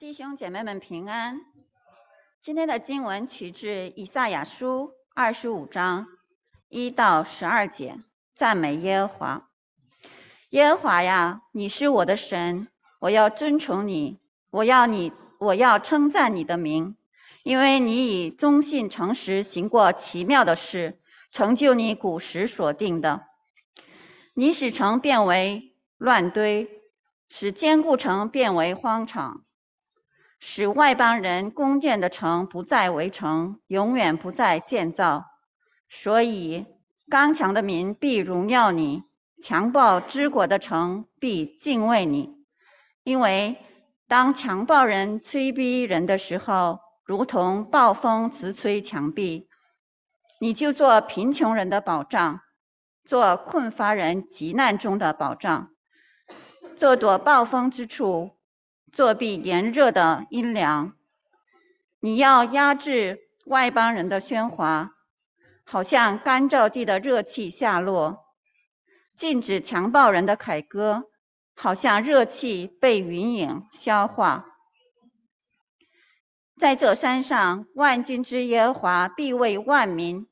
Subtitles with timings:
[0.00, 1.42] 弟兄姐妹们平安。
[2.40, 6.06] 今天的经文取自以赛亚书二十五章
[6.70, 7.98] 一到十二节，
[8.34, 9.50] 赞美耶和华。
[10.48, 12.68] 耶和华呀，你是我的神，
[13.00, 14.18] 我要尊崇你，
[14.48, 16.96] 我要你，我要称赞你的名，
[17.42, 20.98] 因为你以忠信诚实行过奇妙的事，
[21.30, 23.26] 成就你古时所定的。
[24.32, 26.66] 你使城变为乱堆，
[27.28, 29.44] 使坚固城变为荒场。
[30.42, 35.26] 使外邦人宫殿的城不再围城，永远不再建造。
[35.88, 36.66] 所以
[37.10, 39.02] 刚强的民必荣耀你，
[39.42, 42.36] 强暴之国的城必敬畏你。
[43.04, 43.58] 因为
[44.08, 49.48] 当强暴人催逼人的时候，如同暴风直吹墙壁，
[50.40, 52.40] 你就做贫穷人的保障，
[53.04, 55.70] 做困乏人急难中的保障，
[56.76, 58.39] 做躲暴风之处。
[58.92, 60.94] 作弊炎热的阴凉，
[62.00, 64.92] 你要压制外邦人的喧哗，
[65.64, 68.24] 好像干燥地的热气下落；
[69.16, 71.04] 禁止强暴人的凯歌，
[71.54, 74.46] 好像热气被云影消化。
[76.58, 80.28] 在这山上，万军之耶和华必为万民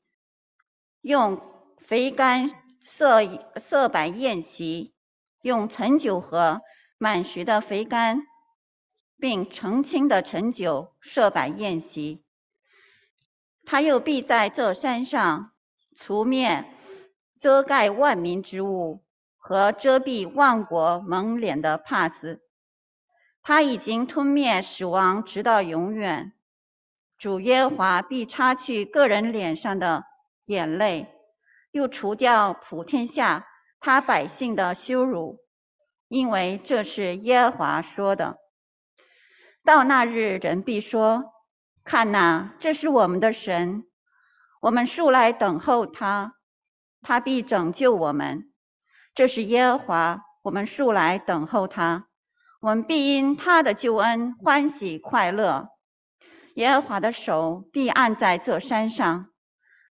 [1.01, 1.41] 用
[1.79, 3.21] 肥甘设
[3.57, 4.93] 设摆宴席，
[5.41, 6.61] 用陈酒和
[6.97, 8.23] 满徐的肥甘。
[9.19, 12.23] 并澄清的陈酒设摆宴席，
[13.65, 15.51] 他又必在这山上
[15.95, 16.65] 除灭
[17.37, 19.03] 遮盖万民之物
[19.37, 22.41] 和遮蔽万国蒙脸的帕子。
[23.41, 26.33] 他已经吞灭死亡，直到永远。
[27.17, 30.05] 主耶和华必擦去个人脸上的
[30.45, 31.13] 眼泪，
[31.71, 33.47] 又除掉普天下
[33.79, 35.39] 他百姓的羞辱，
[36.07, 38.38] 因为这是耶和华说的。
[39.69, 41.31] 到那日，人必说
[41.85, 43.83] ：“看哪，这是我们的神，
[44.61, 46.33] 我们素来等候他，
[47.03, 48.51] 他必拯救我们。
[49.13, 52.07] 这是耶和华，我们素来等候他，
[52.61, 55.69] 我们必因他的救恩欢喜快乐。
[56.55, 59.27] 耶和华的手必按在这山上，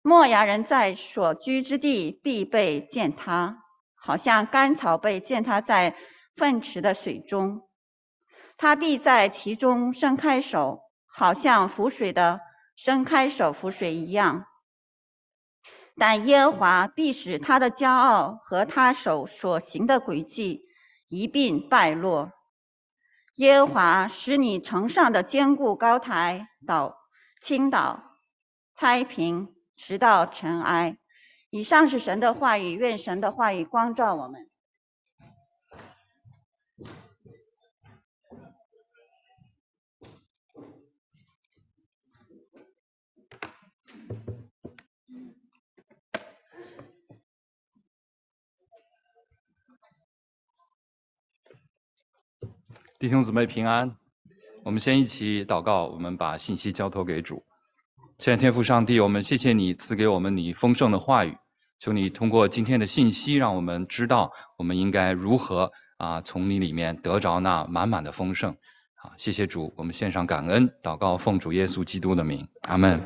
[0.01, 3.59] 莫亚人在所居之地必被践踏，
[3.93, 5.95] 好像干草被践踏在
[6.35, 7.61] 粪池的水中。”
[8.57, 12.41] 他必在其中伸开手，好像浮水的
[12.75, 14.45] 伸开手浮水一样。
[15.95, 20.63] 但耶和华必使他的骄傲和他手所行的诡计
[21.07, 22.31] 一并败落。
[23.35, 26.97] 耶和华使你城上的坚固高台倒
[27.41, 28.19] 倾倒
[28.75, 30.97] 拆平，直到尘埃。
[31.49, 34.46] 以上是神的话语，愿神的话语光照我们。
[52.99, 53.95] 弟兄姊妹平安，
[54.63, 57.45] 我们先一起祷告，我们把信息交托给主。
[58.17, 61.37] 亲爱的天父上帝，我们谢谢你赐给我们你丰盛的话语，
[61.77, 68.57] 求你通过今天的信息，让我们知道我们应该如何啊从你里面得着那满满的丰盛。
[68.95, 72.99] 好，谢谢主，我们献上感恩，祷告奉主耶稣基督的名，阿门。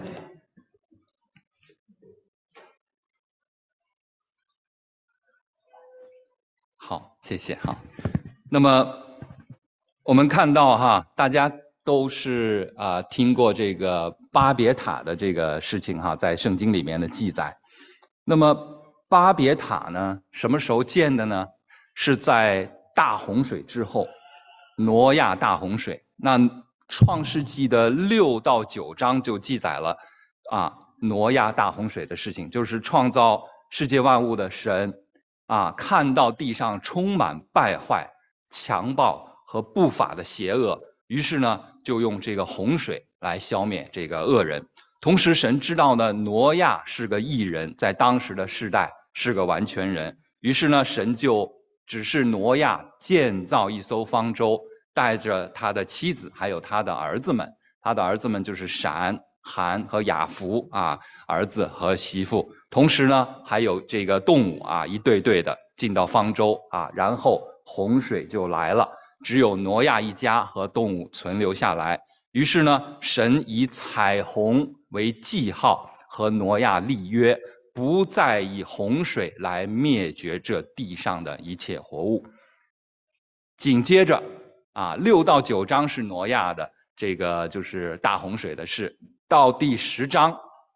[6.78, 7.78] 好，谢谢哈。
[8.50, 9.11] 那么。
[10.04, 11.52] 我们看到哈，大家
[11.84, 17.56] 都是啊听过这个巴别塔的这个事情哈，在圣经里面的记载。
[18.24, 18.56] 那么
[19.08, 21.46] 巴别塔呢，什么时候建的呢？
[21.94, 24.08] 是在大洪水之后，
[24.78, 26.04] 挪亚大洪水。
[26.16, 26.40] 那
[26.88, 29.96] 创世纪的六到九章就记载了
[30.50, 34.92] 啊挪亚大洪水的事情，就是创造世界万物的神
[35.46, 38.10] 啊，看到地上充满败坏、
[38.50, 39.31] 强暴。
[39.52, 44.66] 和不法的邪恶，于是呢，就用这个洪水来消灭这个恶人。
[45.02, 50.18] 同时，神知道呢，挪亚是个异人，在当时的世代是个完全人。
[50.40, 51.52] 于是呢，神就
[51.86, 54.58] 指示挪亚建造一艘方舟，
[54.94, 57.46] 带着他的妻子，还有他的儿子们。
[57.82, 62.50] 他的儿子们就是闪、含和雅弗啊，儿子和媳妇。
[62.70, 68.90] 同时呢，还有这个动物啊，一对对的进到方舟啊，然后洪水就来了。
[69.24, 72.00] 只有挪亚一家和动物存留下来。
[72.32, 77.38] 于是呢，神以彩虹为记号，和挪亚立约，
[77.74, 82.26] 不再以洪水来灭绝这地上的一切活物。
[83.58, 84.22] 紧接着，
[84.74, 88.98] 啊，六到九章是挪亚的这个就是大洪水的事，
[89.28, 90.36] 到第十章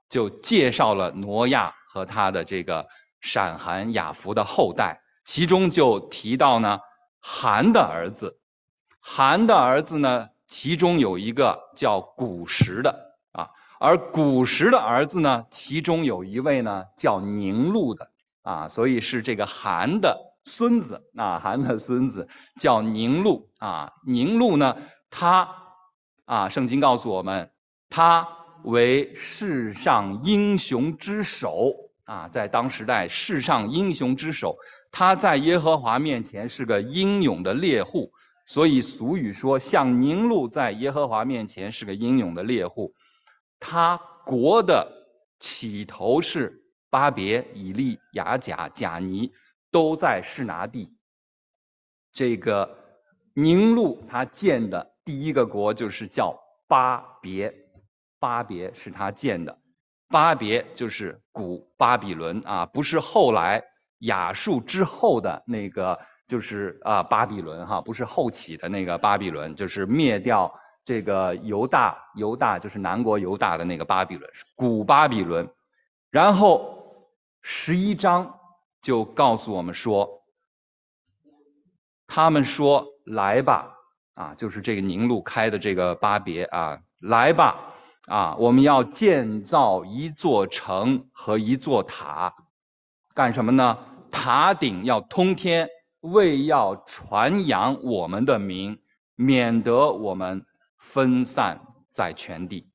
[0.10, 2.86] 就介绍了挪亚和他的这个
[3.22, 6.78] 闪含雅弗的后代，其中就提到呢，
[7.28, 8.38] 韩的儿子，
[9.00, 12.92] 韩的儿子呢，其中有一个叫古时的
[13.32, 13.50] 啊，
[13.80, 18.08] 而古时的儿子呢，其中有一位呢叫宁禄的
[18.44, 20.16] 啊，所以是这个韩的。
[20.48, 22.28] 孙子啊，韩的孙子
[22.60, 23.92] 叫宁禄啊。
[24.06, 24.78] 宁禄呢，
[25.10, 25.50] 他
[26.26, 27.50] 啊，圣经告诉我们，
[27.90, 28.28] 他
[28.66, 31.74] 为世上英雄之首
[32.04, 34.56] 啊，在当时代世上英雄之首，
[34.98, 38.10] 他在耶和华面前是个英勇的猎户，
[38.46, 42.94] 所以俗语说，像宁禄在耶和华面前是个英勇的猎户。
[43.60, 44.90] 他国的
[45.38, 46.58] 起头是
[46.90, 49.30] 巴别、以利、雅甲、贾尼。
[49.72, 50.88] 都在士拿地。
[52.14, 52.66] 这个
[53.34, 56.34] 宁禄他建的第一个国就是叫
[56.66, 57.54] 巴别，
[58.18, 59.60] 巴别是他建的，
[60.08, 63.62] 巴别就是古巴比伦啊，不是后来
[64.06, 65.98] 亚述之后的那个，
[66.28, 70.52] 就是啊巴比伦哈，不是后起的那个巴比伦，就是灭掉
[70.84, 75.48] 这个犹大，犹大就是南国犹大的那个巴比伦，是古巴比伦。
[76.10, 76.76] 然后
[77.42, 78.32] 十一章。
[78.82, 80.08] 就告诉我们说，
[82.06, 83.74] 他们说来吧，
[84.14, 87.74] 啊，就是这个宁禄开的这个巴别啊，来吧，
[88.06, 92.32] 啊，我们要建造一座城和一座塔，
[93.16, 93.76] 干什么呢？
[94.18, 95.70] 塔顶要通天，
[96.00, 98.80] 为要传扬我们的名，
[99.16, 100.46] 免得我们
[100.78, 101.60] 分散
[101.90, 102.72] 在全地。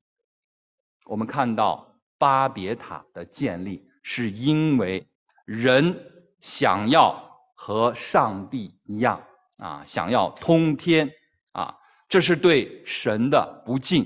[1.05, 5.07] 我们看到巴别塔的建立，是因为。
[5.43, 5.93] 人
[6.39, 7.13] 想要
[7.55, 9.21] 和上帝一样
[9.57, 11.11] 啊，想要通天
[11.51, 11.75] 啊，
[12.07, 14.05] 这是对神的不敬，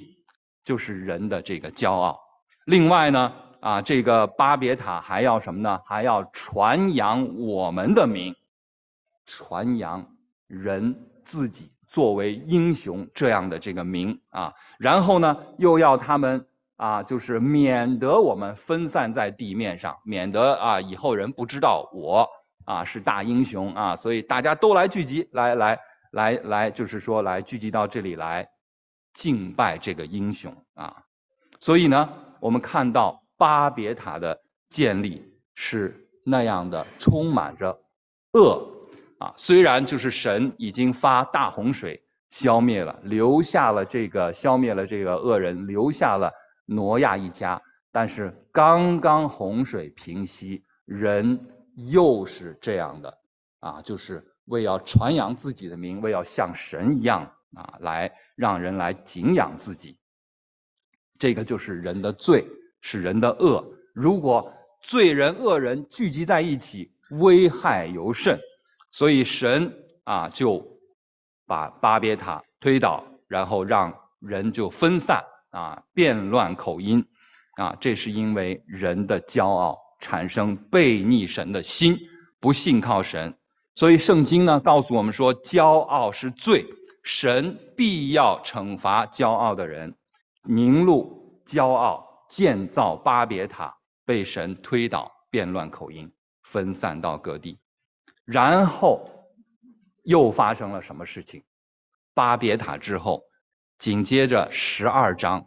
[0.63, 2.19] 就是人的这个骄傲。
[2.65, 5.80] 另外呢，啊，这个巴别塔还要什么呢？
[5.86, 8.36] 还要传扬我们的名，
[9.25, 10.06] 传扬
[10.48, 14.54] 人自己作为英雄这样的这个名啊。
[14.78, 16.46] 然后呢，又要他们。
[16.78, 22.28] 啊，就是免得我们分散在地面上，免得啊以后人不知道我
[22.66, 25.80] 啊是大英雄啊，所以大家都来聚集，来来
[26.12, 28.46] 来来，就是说来聚集到这里来
[29.13, 30.94] 敬拜这个英雄啊。
[31.62, 32.10] 所以呢，
[32.42, 34.39] 我们看到巴别塔的
[34.69, 35.23] 建立
[35.53, 37.77] 是那样的充满着
[38.33, 38.67] 恶
[39.19, 46.31] 啊，虽然就是神已经发大洪水消灭了，留下了这个消灭了这个恶人，留下了。
[46.67, 47.61] 挪亚一家，
[47.91, 51.39] 但是刚刚洪水平息，人
[51.75, 53.17] 又是这样的
[53.59, 57.21] 啊，就是为要传扬自己的名，为要像神一样
[57.53, 59.99] 啊，来让人来敬仰自己。
[61.19, 62.43] 这个就是人的罪，
[62.87, 63.65] 是人的恶。
[63.93, 68.39] 如果罪人恶人聚集在一起，危害尤甚。
[68.91, 69.73] 所以神
[70.03, 70.63] 啊，就
[71.47, 75.19] 把巴别塔推倒，然后让人就分散。
[75.49, 77.01] 啊，变乱口音，
[77.55, 81.97] 啊，这是因为人的骄傲产生背逆神的心，
[82.41, 83.33] 不信靠神，
[83.73, 86.65] 所以圣经呢告诉我们说，骄傲是罪，
[87.03, 89.95] 神必要惩罚骄傲的人。
[90.44, 93.73] 凝露骄傲建造巴别塔，
[94.04, 96.11] 被神推倒，变乱口音，
[96.44, 97.57] 分散到各地，
[98.25, 99.09] 然后
[100.04, 101.42] 又发生了什么事情？
[102.13, 103.23] 巴别塔之后。
[103.77, 105.45] 紧接着十二章，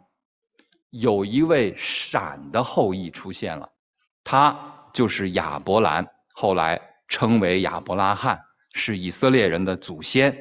[0.89, 3.69] 有一位闪的后裔出现了，
[4.23, 4.57] 他
[4.91, 6.03] 就是亚伯兰，
[6.33, 8.39] 后来称为亚伯拉罕，
[8.73, 10.35] 是以色列人的祖先。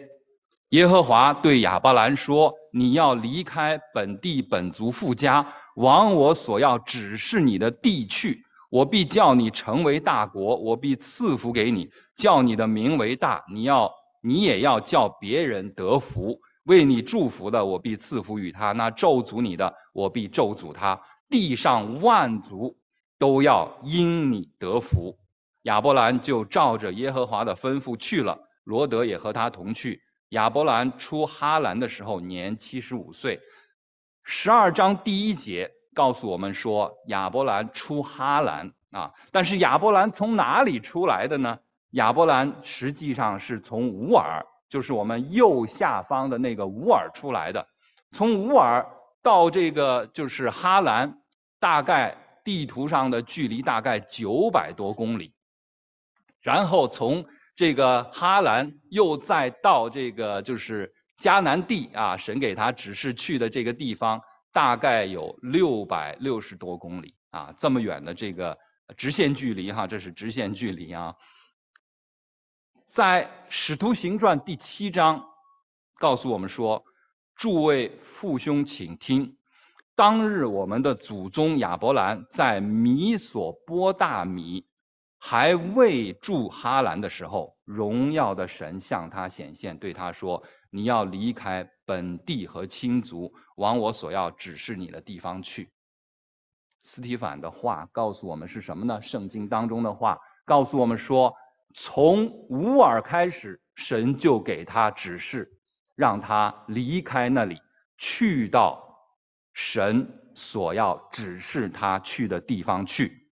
[0.71, 5.45] 耶和华对亚伯兰说：“你要离开本地本族富家，
[5.79, 8.39] 往我所要指示你的地去。
[8.71, 13.43] 我必叫你成为大国，我必赐福给你，叫你的名为大。
[13.51, 13.91] 你要，
[14.23, 21.01] 你也要叫别人得福。”为你祝福的，我必赐福与他；那咒诅你的，我必咒诅他。
[21.31, 22.77] 地上万族
[23.19, 25.17] 都要因你得福。
[25.63, 29.99] 亚伯兰就照着耶和华的吩咐去了，罗德也和他同去。
[30.31, 33.41] 亚伯兰出哈兰的时候年七十五岁。
[34.31, 41.59] 十二章第一节告诉我们说，亚伯兰出哈兰啊，但是亚伯兰从哪里出来的呢？
[41.93, 44.45] 亚伯兰实际上是从乌尔。
[44.69, 47.67] 就是我们右下方的那个乌尔出来的，
[48.13, 48.87] 从乌尔
[49.23, 51.11] 到这个就是哈兰，
[51.59, 55.33] 大概地图上的距离大概九百多公里。
[56.43, 57.25] 然后从
[57.57, 64.21] 这个哈兰又再到这个就是迦南地啊，神给他指示去的这个地方，
[64.53, 68.57] 大概有六百六十多公里啊，这么远的这个
[68.97, 71.13] 直线距离哈，这是直线距离啊。
[72.87, 75.23] 在《使徒行传》第七章
[75.99, 76.83] 告诉我们说
[77.35, 79.37] ：“诸位父兄，请听，
[79.95, 84.65] 当日我们的祖宗亚伯兰在米索波大米
[85.19, 95.71] 还未住哈兰的时候，荣耀的神向他显现，对他说：‘你要离开本地和亲族，往我所要指示你的地方去。’
[96.83, 99.01] 斯提凡的话告诉我们是什么呢？
[99.01, 101.35] 圣经当中的话告诉我们说。”
[101.75, 105.47] 从乌尔开始，神就给他指示，
[105.95, 107.61] 让他离开那里，
[107.99, 108.83] 去到
[109.53, 113.31] 神所要指示他去的地方去。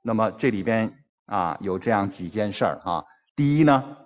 [0.00, 3.04] 那么这里边啊，有这样几件事儿啊。
[3.34, 3.96] 第一呢，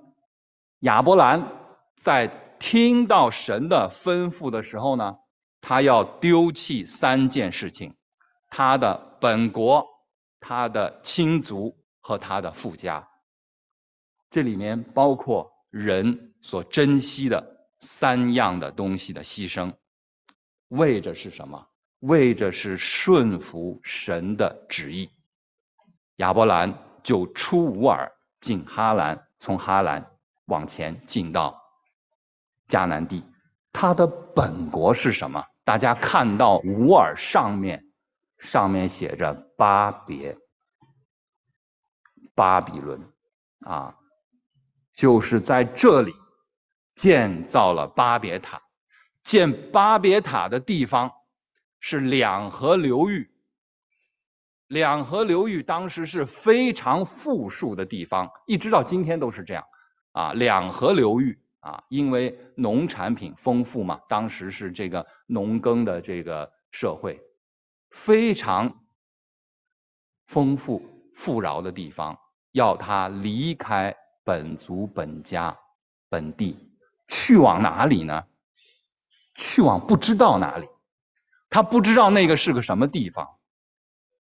[0.80, 1.46] 亚伯兰
[2.04, 5.16] 在听到神的吩咐的时候呢，
[5.62, 7.96] 他要丢弃三件事情：
[8.50, 9.82] 他的本国、
[10.38, 13.02] 他的亲族和他的富家。
[14.28, 17.42] 这里面包括人所珍惜的
[17.78, 19.72] 三样的东西的牺牲，
[20.68, 21.66] 为着是什么？
[22.00, 25.08] 为着是顺服神的旨意。
[26.16, 26.70] 亚伯兰
[27.02, 30.04] 就出吾尔进哈兰，从哈兰
[30.46, 31.58] 往前进到
[32.68, 33.24] 迦南地。
[33.72, 35.44] 它的本国是什么？
[35.64, 37.84] 大家看到吾尔上面，
[38.38, 40.36] 上面写着巴别，
[42.34, 43.00] 巴比伦，
[43.66, 43.94] 啊。
[44.94, 46.14] 就是在这里
[46.94, 48.62] 建造了巴别塔。
[49.24, 51.10] 建巴别塔的地方
[51.80, 53.28] 是两河流域。
[54.68, 59.64] 两河流域当时是非常富庶的地方，一直到今天都是这样。
[60.12, 67.20] 啊，两河流域啊，因为农产品丰富嘛，当时是这个农耕的这个社会，
[67.90, 68.72] 非常
[70.26, 70.80] 丰富
[71.14, 72.16] 富饶的地方，
[72.52, 73.94] 要他离开。
[74.26, 75.54] 本族本家
[76.08, 76.56] 本地
[77.08, 78.24] 去往哪里呢？
[79.34, 80.66] 去往不知道哪里，
[81.50, 83.28] 他不知道那个是个什么地方，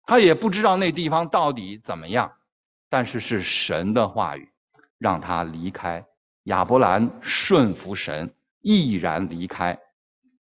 [0.05, 2.31] 他也不知道那地方到底怎么样。
[2.87, 4.49] 但是是神的话语
[4.97, 6.01] 让他离开。
[6.49, 9.79] 亚伯兰顺服神，毅然离开。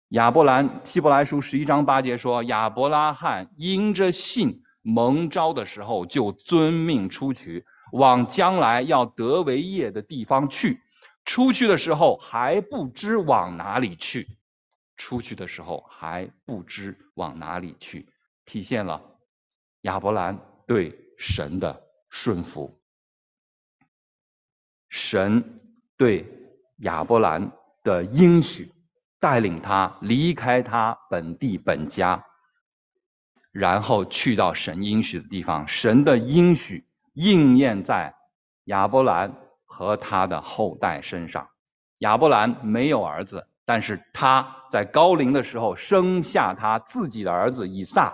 [0.10, 10.82] 亚伯兰希伯来书十一章八节说：“亚伯拉罕因着信蒙召的时候，就遵命出去。”往将来要得为业的地方去，
[11.24, 14.28] 出去的时候还不知往哪里去，
[14.96, 18.08] 出去的时候还不知往哪里去，
[18.46, 19.00] 体现了
[19.82, 21.80] 亚伯兰对神的
[22.10, 22.76] 顺服。
[24.90, 25.61] 神
[26.02, 26.26] 对
[26.78, 27.52] 亚伯兰
[27.84, 28.68] 的应许，
[29.20, 32.26] 带领他离开他本地本家，
[33.52, 35.68] 然后去到神应许的地方。
[35.68, 36.84] 神的应许。
[37.14, 38.16] 应验在
[38.64, 39.32] 亚伯兰
[39.64, 41.48] 和他的后代身上。
[42.00, 48.12] 亚伯兰没有儿子，但是他在高龄的时候生下他自己的儿子以撒。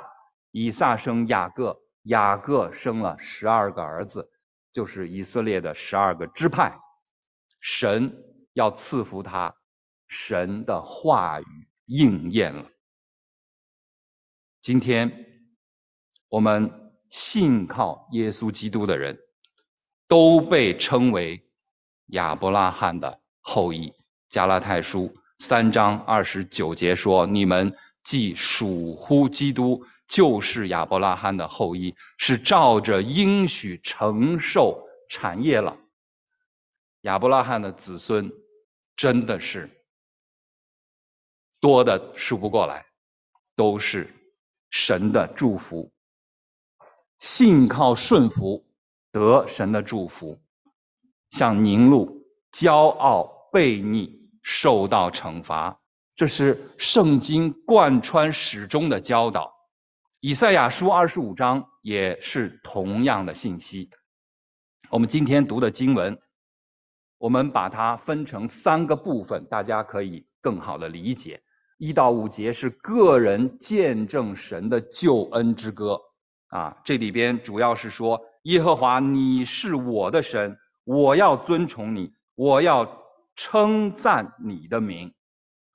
[0.52, 4.30] 以撒生雅各，雅各生了十二个儿子，
[4.74, 6.78] 就是以色列的十二个支派。
[7.60, 8.14] 神
[8.54, 9.56] 要赐福他，
[10.08, 11.46] 神的话语
[11.86, 12.70] 应验了。
[14.62, 15.12] 今天
[16.30, 16.84] 我们。
[17.10, 19.18] 信靠耶稣基督的人，
[20.10, 21.42] 都被称为
[22.08, 23.94] 亚伯拉罕的后裔。
[24.28, 27.74] 加拉太书三章二十九节说：“你们
[28.04, 34.78] 既属乎基督，就是亚伯拉罕的后裔，是照着应许承受
[35.10, 35.78] 产业了。”
[37.02, 38.32] 亚伯拉罕的子孙
[38.96, 39.70] 真的是
[41.60, 42.86] 多的数不过来，
[43.56, 44.14] 都是
[44.70, 45.92] 神的祝福。
[47.18, 48.64] 信靠顺服
[49.12, 50.40] 得神的祝福，
[51.32, 55.76] 像宁禄骄傲悖逆受到惩罚，
[56.16, 59.52] 这是圣经贯穿始终的教导。
[60.20, 63.90] 以赛亚书二十五章也是同样的信息。
[64.90, 66.16] 我们今天读的经文，
[67.18, 71.42] 我们把它分成三个部分，大家可以更好的理解。
[71.78, 76.00] 一到五节是个人见证神的救恩之歌。
[76.48, 82.90] 啊，这里边主要是说耶和华，你是我的神，我要尊崇你，我要
[83.36, 85.14] 称赞你的名，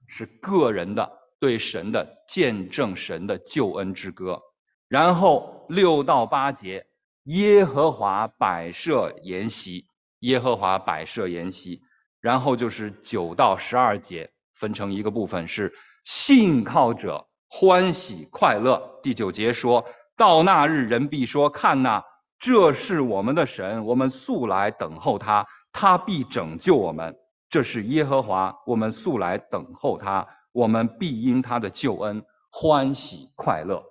[0.07, 1.09] 是个人的
[1.39, 4.41] 对神的见证，神的救恩之歌。
[4.89, 6.87] 然后六到八节，
[7.25, 9.87] 耶和华摆设筵席，
[10.23, 11.81] 耶和华摆设筵席，
[12.21, 15.73] 然后就是九到十二节分成一个部分是
[16.05, 18.81] 信靠者欢喜快乐。
[19.03, 19.85] 第九节说
[20.17, 22.03] 到那日，人必说：“看呐，
[22.39, 27.15] 这是我们的神，我们素来等候他，他必拯救我们。
[27.49, 33.83] 这是耶和华，我们素来等候他，我们必因他的救恩欢喜快乐。”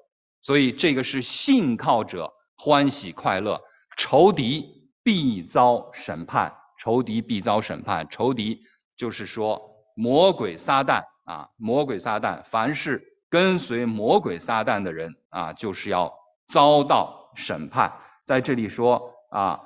[0.42, 3.62] 所以这个是信靠者欢喜快乐，
[3.98, 6.54] 仇敌必遭审判。
[6.78, 8.08] 仇敌必遭审判。
[8.10, 8.60] 仇敌
[8.98, 9.62] 就是说
[9.96, 16.12] 魔鬼撒旦啊，魔鬼撒旦，凡是跟随魔鬼撒旦的人啊，就是要
[16.48, 17.92] 遭到审判。
[18.26, 19.60] 在这里说啊，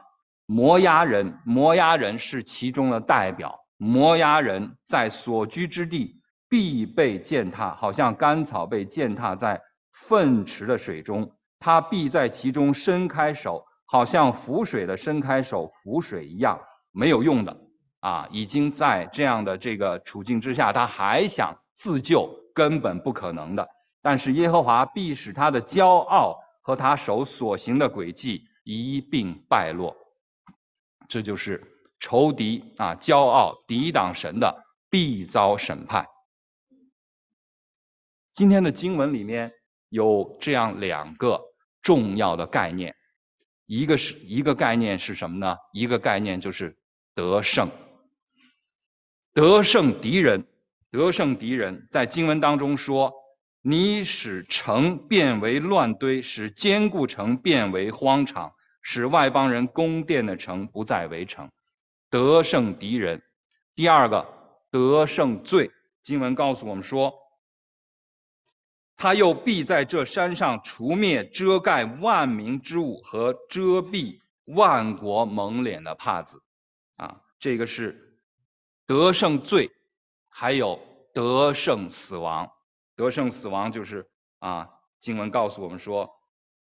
[0.46, 3.58] 摩押人，摩押人是其中的代表。
[3.78, 9.62] 摩押人在所居之地必被践踏，好像干草被践踏在
[9.92, 16.60] 粪池的水中，他必在其中伸开手，好像浮水的伸开手浮水一样。
[16.98, 17.58] 没有用的
[18.00, 18.26] 啊！
[18.32, 23.68] 已经在这样的这个处境之下，他还想自救，根本不可能的。
[24.02, 29.94] 但是耶和华必使他的骄傲和他手所行的诡计一并败落。
[31.10, 31.62] 这就是
[32.00, 34.56] 仇敌啊，骄傲抵挡神的，
[34.90, 36.06] 必遭审判。
[38.32, 39.52] 今天的经文里面
[39.90, 41.42] 有这样两个
[41.82, 42.96] 重要的概念，
[43.66, 45.56] 一个是一个概念是什么呢？
[45.74, 46.76] 一个概念就是。
[47.16, 47.70] 得胜，
[49.34, 50.46] 得胜敌人，
[50.92, 53.10] 得胜敌人，在经文当中说
[53.64, 61.50] ：“你使城变为乱堆，使坚固城变为荒场，使外邦人宫殿的城不再为城。”
[62.12, 63.22] 得胜敌人。
[63.74, 64.28] 第二个，
[64.70, 65.72] 得胜罪。
[66.04, 67.14] 经文告诉我们说
[68.98, 76.42] ：“他又必在这山上除灭遮盖万民之物和遮蔽万国蒙脸的帕子。”
[76.98, 78.18] 啊，这个是
[78.86, 79.70] 得胜罪，
[80.30, 80.80] 还有
[81.14, 82.50] 得胜死亡。
[82.96, 84.08] 得胜死亡就是
[84.40, 84.70] 啊，
[85.02, 86.10] 经文告诉我们说，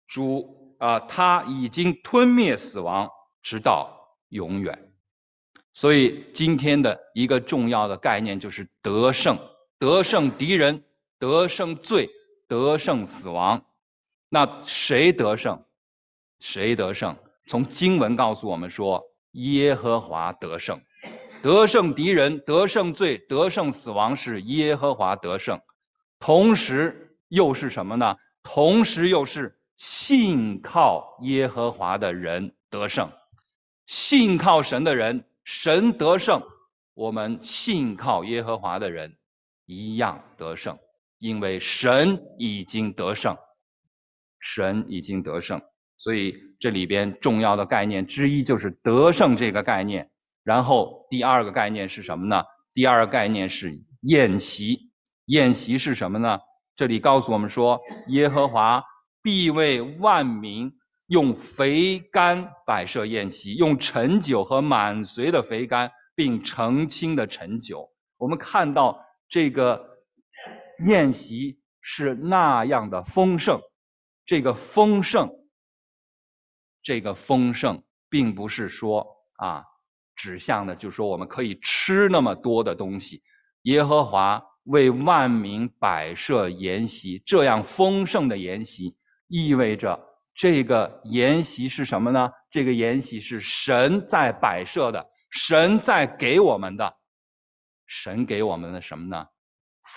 [0.06, 3.11] 主啊，他已经吞灭死亡，
[3.42, 4.92] 直到永远。
[5.72, 9.37] 所以今天的一个重要的概念就是得胜，
[9.78, 10.85] 得胜敌人，
[11.22, 12.11] 得胜罪，
[12.48, 13.64] 得胜死亡。
[14.28, 15.56] 那谁得胜？
[16.40, 17.16] 谁得胜？
[17.46, 19.00] 从经文告诉我们说。
[19.35, 20.78] 耶和华得胜，
[21.40, 25.58] 得胜敌人，得胜罪，得胜死亡，是耶和华得胜。
[26.18, 28.14] 同时又是什么呢？
[28.42, 33.11] 同时又是信靠耶和华的人得胜，
[33.87, 36.42] 信靠神的人，神得胜。
[36.92, 39.16] 我们信靠耶和华的人
[39.64, 40.78] 一样得胜，
[41.22, 43.37] 因为神已经得胜，
[44.40, 45.62] 神已经得胜。
[45.96, 50.11] 所以这里边重要的概念之一就是得胜这个概念，
[50.42, 52.42] 然后第二个概念是什么呢？
[52.74, 54.90] 第二个概念是宴席。
[55.26, 56.37] 宴席是什么呢？
[56.74, 58.82] 这里告诉我们说，耶和华
[59.22, 60.72] 必为万民
[61.06, 67.88] 用肥甘摆设宴席，用陈酒和满髓的肥甘，并澄清的陈酒。
[68.16, 69.91] 我们看到这个
[70.87, 73.61] 宴席是那样的丰盛，
[74.25, 75.31] 这个丰盛。
[76.83, 79.64] 这个丰盛并不是说啊，
[80.16, 83.23] 指向的，就是说我们可以吃那么多的东西。
[83.62, 88.97] 耶和华为万民摆设筵席，这样丰盛的筵席，
[89.29, 89.97] 意味着
[90.35, 92.29] 这个筵席是什么呢？
[92.51, 96.97] 这个筵席是神在摆设的，神在给我们的，
[97.87, 99.25] 神给我们的什么呢？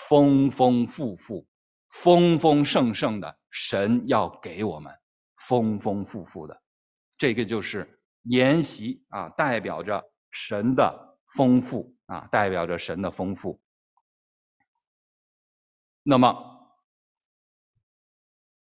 [0.08, 1.46] 丰丰富富、
[1.88, 4.92] 丰丰盛盛的，神要给我们
[5.48, 6.62] 丰丰富富的。
[7.16, 7.88] 这个就是
[8.24, 13.60] 筵席啊，代表着神的丰富啊，代表着神的丰富。
[16.02, 16.34] 那么，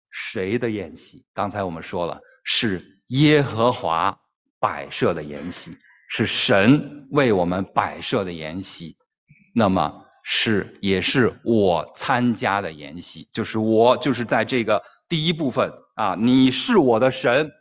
[0.10, 1.26] 谁的宴席？
[1.34, 4.20] 刚才我们说了，是耶和华
[4.60, 5.78] 摆设的筵席，
[6.10, 8.98] 是神为我们摆设的筵席。
[9.54, 17.52] 那么是也是我参加的筵席，就是我就是在这个第一部分啊，你是我的神。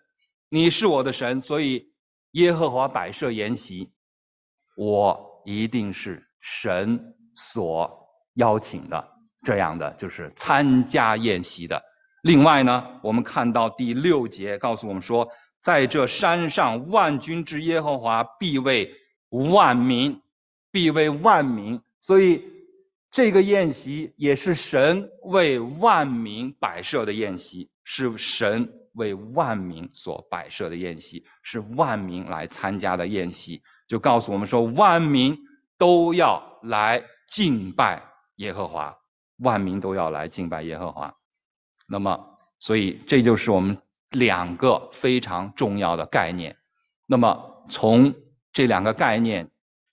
[0.52, 1.80] 你是我的神，所以
[2.32, 3.88] 耶和华摆设筵席，
[4.74, 7.00] 我一定是神
[7.36, 7.88] 所
[8.34, 9.08] 邀请的，
[9.44, 11.80] 这样的就是参加宴席的。
[12.24, 15.24] 另外呢，我们看到第六节告诉我们说，
[15.60, 18.92] 在这山上，万军之耶和华必为
[19.28, 20.20] 万民，
[20.72, 21.80] 必为万民。
[22.00, 22.42] 所以
[23.10, 28.68] 这个宴席也是神为万民摆设的宴席，是神。
[28.94, 35.38] 为万民所摆设的宴席，是万民来参加的宴席，就告诉我们说，万民
[35.78, 38.02] 都要来敬拜
[38.36, 38.94] 耶和华，
[39.38, 41.14] 万民都要来敬拜耶和华。
[41.86, 43.78] 那么，所以这就是我们
[44.10, 46.54] 两个非常重要的概念。
[47.06, 48.12] 那么，从
[48.52, 49.48] 这两个概念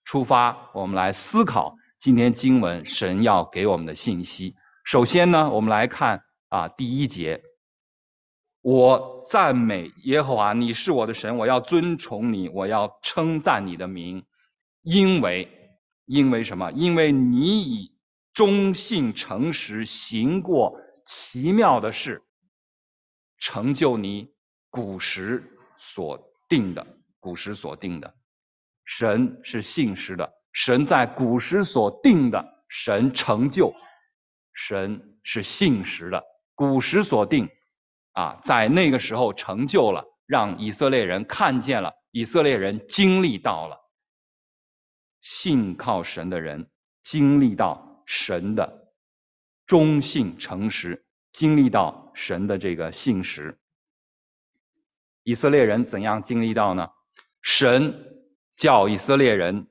[0.06, 1.76] 出发，我们来思考
[2.08, 4.56] 今天经文神要给我们的信息。
[4.86, 7.44] 首先呢，我们来看啊，第一节。
[8.62, 14.26] 我赞美耶和华，你是我的神，我要尊崇你，我要称赞你的名，
[14.84, 15.52] 因为，
[16.06, 16.72] 因为什么？
[16.72, 17.94] 因为你以
[18.34, 22.24] 忠信诚实行过奇妙的事，
[23.38, 24.30] 成就你
[24.70, 25.44] 古时
[25.76, 26.18] 所
[26.48, 26.88] 定的。
[27.20, 28.16] 古时所定的，
[28.86, 33.72] 神是信实的，神在古时所定的，神成就，
[34.54, 36.24] 神是信实的，
[36.56, 37.48] 古时所定。
[38.14, 43.78] 啊，在那个时候成就了，让以色列人看见了，以色列人经历到了，
[45.22, 46.68] 信靠神的人
[47.04, 48.92] 经历到神的
[49.68, 53.56] 忠信诚实，经历到神的这个信实。
[55.22, 56.90] 以色列人怎样经历到呢？
[57.44, 57.94] 神
[58.56, 59.68] 叫以色列人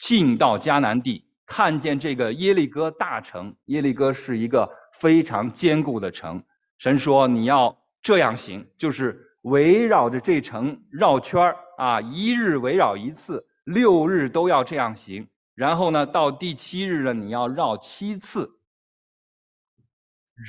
[0.00, 6.42] 进到迦南地，看见这个耶利哥大城，耶利哥是一个非常坚固的城。
[6.78, 15.26] 神说：“你要这样行，就是围绕着这城绕圈啊，一日围绕一次，六日都要这样行。
[15.54, 18.50] 然后呢，到第七日呢，你要绕七次。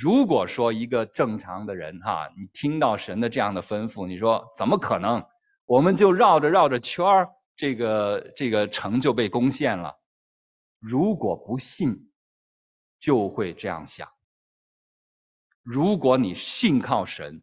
[0.02, 5.24] 如果说一个正常的人哈，你听到神的这样的吩咐，你说怎么可能？
[5.64, 7.06] 我们就绕着绕着圈，
[7.56, 9.98] 这个这个城就被攻陷了。
[10.78, 12.12] 如果不信，
[12.98, 14.08] 就会这样想。”
[15.64, 17.42] 如果你信靠神，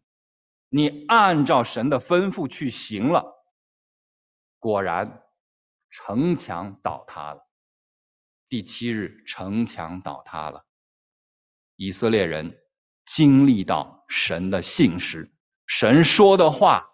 [0.70, 3.22] 你按照神的吩咐去行了，
[4.58, 5.22] 果然
[5.90, 7.46] 城墙倒塌了。
[8.48, 10.64] 第七日，城墙倒塌了。
[11.76, 12.56] 以色列人
[13.04, 15.30] 经历到神的信实，
[15.66, 16.88] 神说的话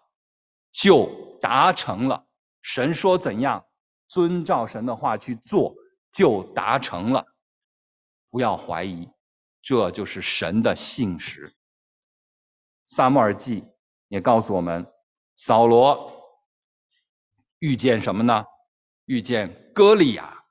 [0.71, 2.27] 就达成了。
[2.61, 3.65] 神说怎样，
[4.07, 5.75] 遵照神的话去做，
[6.11, 7.25] 就达成了。
[8.29, 9.09] 不要怀疑。
[9.63, 11.55] 这就是神的信实。
[12.87, 13.63] 撒母耳记
[14.07, 14.85] 也告诉我们，
[15.35, 16.11] 扫罗
[17.59, 18.43] 遇见什么呢？
[19.05, 20.43] 遇见歌利亚。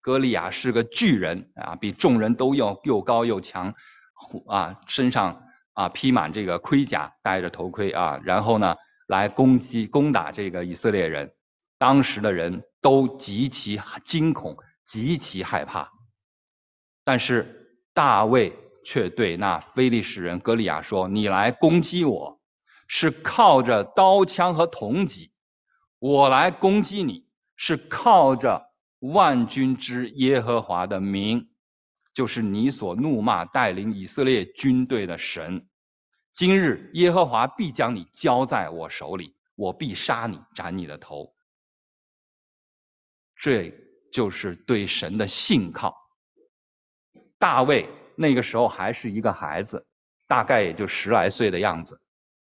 [0.00, 3.74] 歌利亚是个巨人啊，比众人都要又高又强，
[4.46, 8.74] 啊，身上啊披满这个盔甲，戴着头盔啊，然后呢
[9.08, 11.33] 来攻击攻打这个以色列人。
[11.84, 15.86] 当时的人都极其惊恐，极其害怕，
[17.04, 17.60] 但是。
[17.92, 18.52] 大卫
[18.84, 22.40] 却对那非利士人歌利亚说：“你来攻击我，
[22.88, 25.30] 是靠着刀枪和铜戟；
[26.00, 28.60] 我来攻击你，是靠着
[28.98, 31.48] 万军之耶和华的名，
[32.12, 35.64] 就是你所怒骂带领以色列军队的神。
[36.32, 41.32] 今日耶和华必将你交在我手里，我必杀你，斩你的头。”
[43.44, 43.70] 这
[44.10, 45.94] 就是对神的信靠。
[47.38, 49.86] 大卫那个时候还是一个孩子，
[50.26, 52.00] 大概也就十来岁的样子，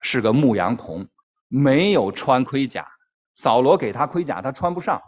[0.00, 1.07] 是个牧羊童，
[1.46, 2.85] 没有穿盔甲。
[3.35, 5.00] 扫罗给他盔甲，他穿不上。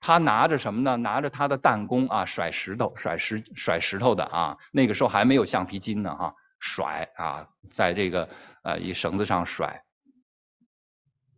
[0.00, 0.96] 他拿着什么呢？
[0.96, 4.58] 拿着他的弹弓啊，甩石头，甩石甩石头的啊。
[4.72, 8.28] 那个时候还没有橡皮筋呢，哈，甩啊，在这个
[8.64, 9.80] 呃一绳子上甩，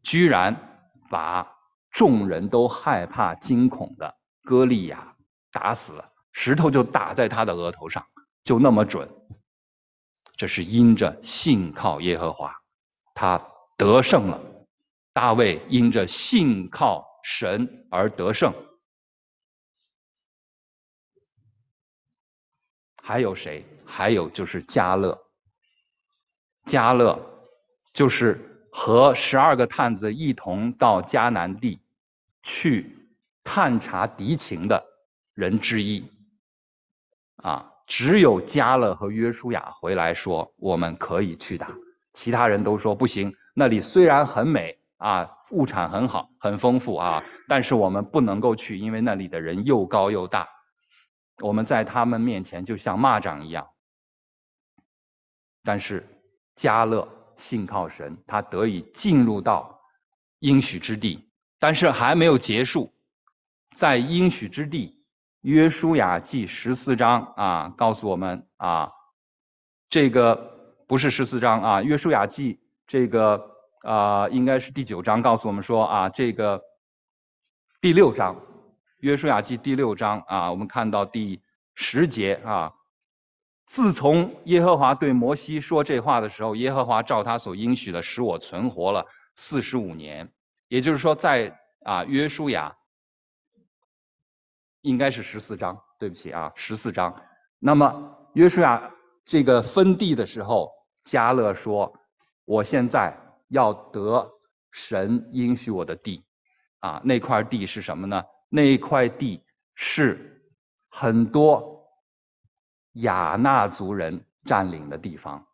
[0.03, 0.57] 居然
[1.11, 1.47] 把
[1.91, 5.17] 众人都害怕惊恐的歌利亚
[5.53, 6.03] 打死。
[6.33, 8.07] 石头就打在他的额头上，
[8.45, 9.09] 就那么准。
[10.37, 12.55] 这是因着信靠耶和华，
[13.15, 13.37] 他
[13.77, 14.41] 得胜了。
[15.13, 18.53] 大卫因着信靠神而得胜。
[23.03, 23.67] 还有谁？
[23.85, 25.21] 还有就是加勒。
[26.65, 27.21] 加勒
[27.93, 31.81] 就是和十二个探子一同到迦南地
[32.43, 33.09] 去
[33.43, 34.83] 探查敌情的
[35.35, 36.05] 人之一。
[37.37, 41.69] 啊，只有加勒和约书亚回来说我们可以去打，
[42.13, 43.35] 其他人都说不行。
[43.55, 50.47] 那里虽然很美啊，物产很好，很丰富啊，但是我们不能够去，因为那里的人又高又大，
[51.39, 53.67] 我们在他们面前就像蚂蚱一样。
[55.65, 56.07] 但是
[56.55, 59.81] 加勒信靠神，他得以进入到
[60.41, 61.27] 应许之地，
[61.59, 62.93] 但是还没有结束，
[63.75, 65.03] 在应许之地。
[65.41, 68.91] 约书亚记十四章啊，告诉我们啊，
[69.89, 70.37] 这个
[70.87, 73.43] 不是十四章啊，约书亚记这个
[73.85, 76.63] 啊，应该是第九章，告诉我们说啊，这个
[77.81, 78.37] 第六章
[78.99, 81.43] 约书亚记第六章啊，我们看到第
[81.75, 82.71] 十节啊。
[83.71, 89.07] 自从耶和华对摩西说这话的时候，耶和华照他所应许的，使我存活了
[89.37, 90.29] 四十五年。
[90.67, 92.77] 也就是说，在啊约书亚
[94.81, 97.15] 应该是十四章，对不起啊，十四章。
[97.61, 98.91] 那么约书亚
[99.25, 100.69] 这个分地的时候，
[101.05, 101.93] 加勒说
[102.45, 103.17] ：“我现在
[103.51, 104.29] 要得
[104.73, 106.25] 神应许我的地，
[106.81, 108.21] 啊，那块地是什么呢？
[108.49, 109.41] 那块地
[109.77, 110.45] 是
[110.89, 111.71] 很多。”
[112.95, 115.47] 亚纳族人占领的地方，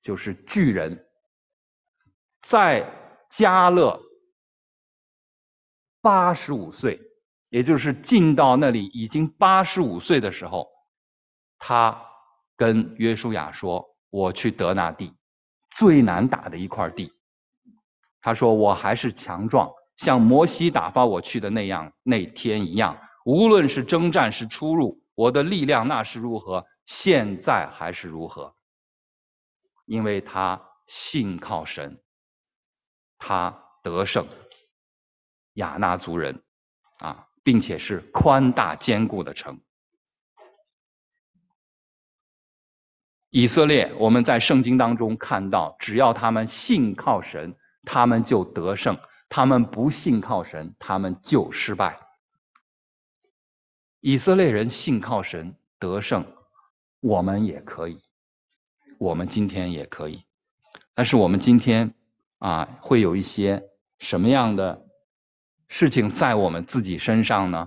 [0.00, 1.06] 就是巨人。
[2.42, 2.84] 在
[3.30, 4.00] 加勒
[6.00, 7.00] 八十五岁，
[7.50, 10.68] 也就是进到那里已经八十五岁的时候，
[11.56, 11.96] 他
[12.56, 15.14] 跟约书亚说：“我去得那地，
[15.70, 17.12] 最难打的一块地。”
[18.20, 22.98] 他说：“我还是强壮，像摩西打发我去的那样那天一样。
[23.24, 28.54] 无论是征战是出入，我的力量那是如何。”现在还是如何？
[29.86, 32.00] 因为他信靠神，
[33.18, 33.50] 他
[33.82, 34.26] 得胜
[35.54, 36.42] 亚纳族人
[37.00, 39.60] 啊，并且是宽大坚固的城。
[43.30, 48.94] 以色列，我们在圣经当中看到，只要他们信靠神，他们就得胜；
[49.28, 51.98] 他们不信靠神，他们就失败。
[54.00, 56.24] 以色列人信靠神得胜。
[57.02, 57.98] 我们也可以，
[58.96, 60.22] 我们今天也可以，
[60.94, 61.92] 但是我们今天
[62.38, 63.60] 啊，会有一些
[63.98, 64.86] 什么样的
[65.66, 67.66] 事情在我们自己身上呢？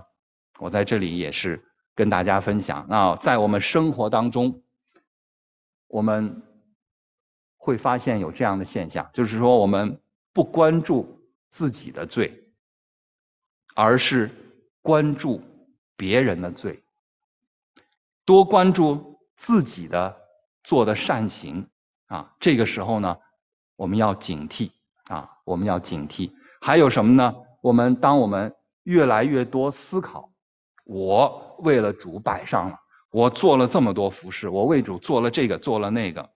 [0.58, 1.62] 我在这里也是
[1.94, 2.86] 跟大家分享。
[2.88, 4.62] 那在我们生活当中，
[5.88, 6.42] 我们
[7.58, 10.00] 会发现有这样的现象，就是说我们
[10.32, 11.20] 不关注
[11.50, 12.42] 自己的罪，
[13.74, 14.30] 而是
[14.80, 15.42] 关注
[15.94, 16.82] 别人的罪，
[18.24, 19.14] 多关注。
[19.36, 20.14] 自己的
[20.64, 21.68] 做的善行
[22.06, 23.16] 啊，这个时候呢，
[23.76, 24.70] 我们要警惕
[25.08, 26.32] 啊，我们要警惕。
[26.60, 27.34] 还有什么呢？
[27.62, 30.32] 我们当我们越来越多思考，
[30.84, 32.78] 我为了主摆上了，
[33.10, 36.30] 我做了这么多服饰，我为主做了这个，做了那个。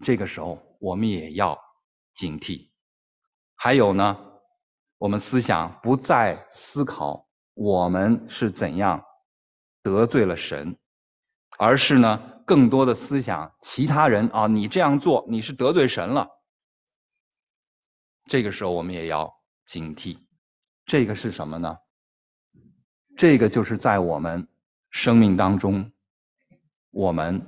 [0.00, 1.58] 这个时候，我们也要
[2.14, 2.70] 警惕。
[3.54, 4.16] 还有呢，
[4.98, 9.02] 我们思想不再思考我们是怎样
[9.82, 10.76] 得罪了神。
[11.58, 16.28] 而是呢，更多的思想，其他人啊，你这样做，你是得罪神了。
[18.24, 19.32] 这个时候，我们也要
[19.64, 20.18] 警惕。
[20.84, 21.76] 这个是什么呢？
[23.16, 24.46] 这个就是在我们
[24.90, 25.90] 生命当中，
[26.90, 27.40] 我们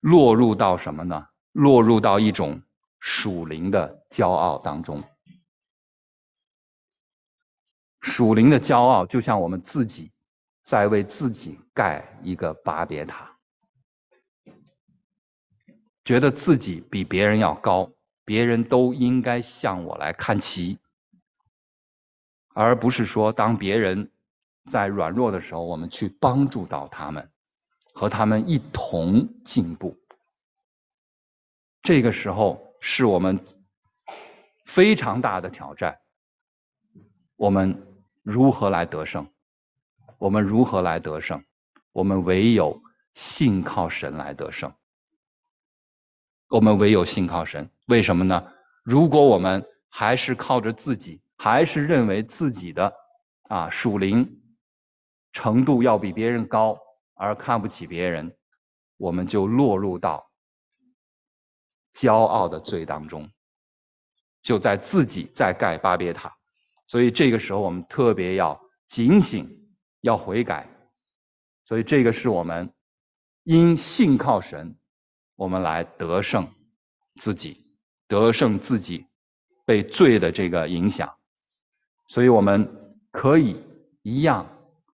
[0.00, 1.28] 落入到什么呢？
[1.52, 2.62] 落入到一种
[3.00, 5.02] 属灵的骄傲当中。
[8.00, 10.13] 属灵的骄傲，就像我们自己。
[10.64, 13.30] 在为自己盖一个巴别塔，
[16.06, 17.88] 觉得自己比别人要高，
[18.24, 20.78] 别人都应该向我来看齐，
[22.54, 24.10] 而不是说当别人
[24.70, 27.30] 在软弱的时候，我们去帮助到他们，
[27.92, 29.94] 和他们一同进步。
[31.82, 33.38] 这个时候是我们
[34.64, 36.00] 非常大的挑战，
[37.36, 37.86] 我们
[38.22, 39.28] 如何来得胜？
[40.18, 41.42] 我们如何来得胜？
[41.92, 42.80] 我们唯有
[43.14, 44.72] 信靠神来得胜。
[46.48, 48.52] 我们唯有信靠神，为什么呢？
[48.82, 52.92] 如果我们还是靠着自己，还是认为自己的
[53.48, 54.40] 啊属灵
[55.32, 56.78] 程度要比别人高，
[57.14, 58.36] 而看不起别人，
[58.96, 60.30] 我们就落入到
[61.92, 63.28] 骄傲的罪当中，
[64.42, 66.32] 就在自己在盖巴别塔。
[66.86, 69.63] 所以这个时候，我们特别要警醒。
[70.04, 70.68] 要悔改，
[71.64, 72.70] 所以这个是我们
[73.44, 74.76] 因信靠神，
[75.34, 76.46] 我们来得胜
[77.16, 77.66] 自己，
[78.06, 79.06] 得胜自己
[79.64, 81.10] 被罪的这个影响，
[82.08, 82.70] 所以我们
[83.10, 83.56] 可以
[84.02, 84.46] 一样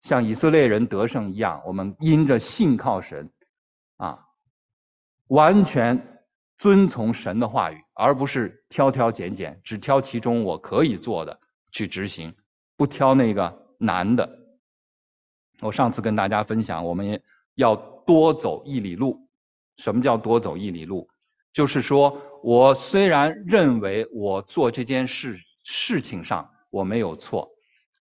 [0.01, 3.29] 像以色列人得胜一样，我们因着信靠神，
[3.97, 4.19] 啊，
[5.27, 6.25] 完全
[6.57, 11.39] 遵从神的话语，而不是挑挑拣拣，只挑其中我可以做的
[11.71, 12.35] 去执行，
[12.75, 14.44] 不挑那个难的。
[15.61, 17.21] 我上次跟大家分享，我们
[17.55, 19.17] 要多走一里路。
[19.77, 21.07] 什么叫多走一里路？
[21.51, 27.49] 就是说我虽然认为我做这件事事情上我没有错，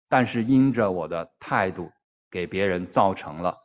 [0.09, 1.89] 但是因着我的态度
[2.29, 3.55] 给别人造成了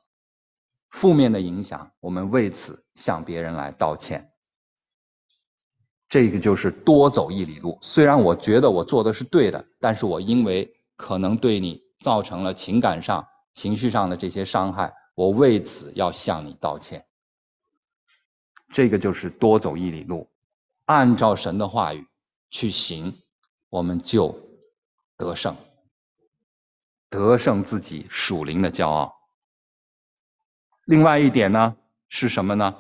[0.91, 4.31] 负面的影响，我们为此向别人来道歉。
[6.09, 7.79] 这个就是多走一里路。
[7.83, 13.27] 虽然我觉得我做的是对的，但是我因为可能对你造成了情感上、
[13.59, 17.05] 情绪上的这些伤害，我为此要向你道歉。
[18.69, 20.31] 这个就是多走一里路，
[20.85, 22.07] 按照神的话语
[22.51, 23.13] 去行，
[23.69, 24.33] 我们就
[25.17, 25.57] 得胜，
[27.11, 29.13] 得胜自己属灵的骄傲。
[30.85, 31.77] 另外一点呢
[32.09, 32.73] 是什么呢？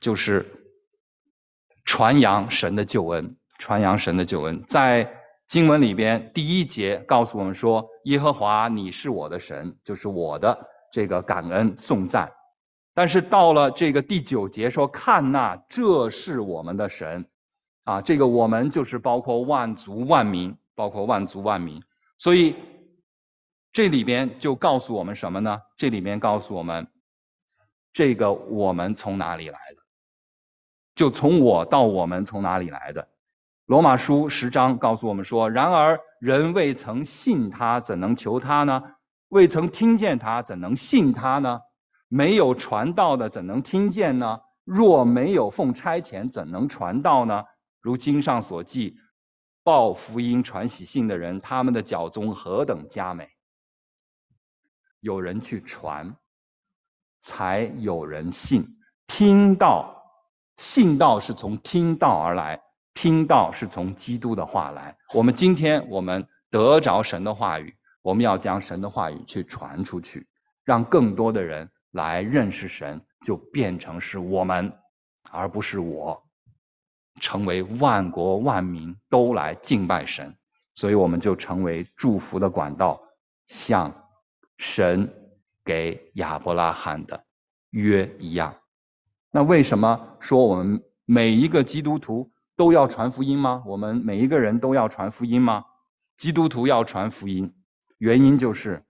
[0.00, 0.50] 就是
[1.84, 4.64] 传扬神的救恩，传扬神的救恩。
[4.66, 5.15] 在
[5.48, 10.58] 经文里边，第一节告诉我们说：“耶和华，你是我的神，就是我的
[10.90, 12.30] 这个感恩颂赞。”
[12.92, 17.24] 但是到了这个第九节说：“看呐，这是我们的神，
[17.84, 21.80] 啊，这个我们就是包括万族万民，包括万族万民。
[22.18, 22.56] 所以
[23.72, 25.56] 这里边就告诉我们什么呢？
[25.76, 26.84] 这里边告诉我们，
[27.92, 29.82] 这个我们从哪里来的？
[30.96, 33.06] 就从我到我们从哪里来的？
[33.66, 38.80] 罗马书十章告诉我们说：然而人未曾信他，怎能求他呢？
[39.30, 41.60] 未曾听见他，怎能信他呢？”
[42.08, 44.38] 没有传道的，怎能听见呢？
[44.62, 47.42] 若没有奉差遣，怎能传道呢？
[47.80, 48.96] 如经上所记，
[49.64, 53.28] 报福音、传喜信的人，他们的脚踪何等佳美！
[55.00, 56.14] 有人去传，
[57.18, 58.64] 才有人信。
[59.08, 59.92] 听到，
[60.56, 62.60] 信道是从听到而来，
[62.96, 64.96] 听到是从基督的话来。
[65.12, 70.26] 我们今天，我们得着神的话语，我们要将神的话语去传出去，
[70.64, 71.70] 让更多的人。
[71.92, 74.70] 来认识神，就变成是我们，
[75.30, 76.22] 而不是我，
[77.22, 80.36] 成为万国万民都来敬拜神，
[80.74, 83.00] 所以我们就成为祝福的管道，
[83.46, 83.90] 像
[84.58, 85.10] 神
[85.64, 87.24] 给亚伯拉罕的
[87.70, 88.54] 约一样。
[89.30, 93.62] 那为什么说我们每一个基督徒都要传福音吗？
[93.66, 95.64] 我们每一个人都要传福音吗？
[96.16, 97.54] 基督徒要传福音，
[97.98, 98.82] 原因就是。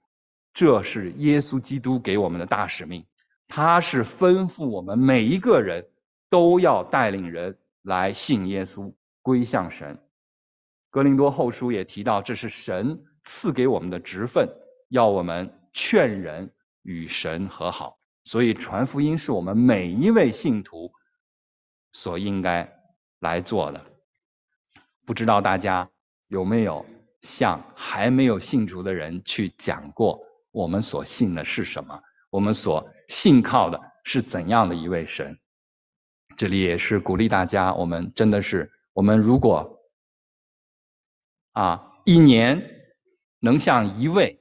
[0.52, 3.04] 这是耶稣基督给我们的大使命，
[3.46, 5.86] 他是吩咐我们每一个人
[6.30, 9.98] 都要带领人来信耶稣，归向神。
[10.88, 14.48] 格林多后书也提到，这是神赐给我们的职分，
[14.88, 16.50] 要我们劝人
[16.84, 17.98] 与神和好。
[18.24, 20.90] 所以传福音是我们每一位信徒
[21.92, 22.75] 所应该
[23.20, 23.84] 来做的。
[25.04, 25.88] 不知道大家
[26.28, 26.84] 有没有
[27.22, 30.20] 向还没有信主的人去讲过？
[30.50, 32.00] 我们所信的是什么？
[32.30, 35.38] 我们所信靠的是怎样的一位神？
[36.36, 39.78] 这里也是鼓励大家，我们真的是，我们如果
[41.52, 42.60] 啊，一年
[43.38, 44.38] 能向一位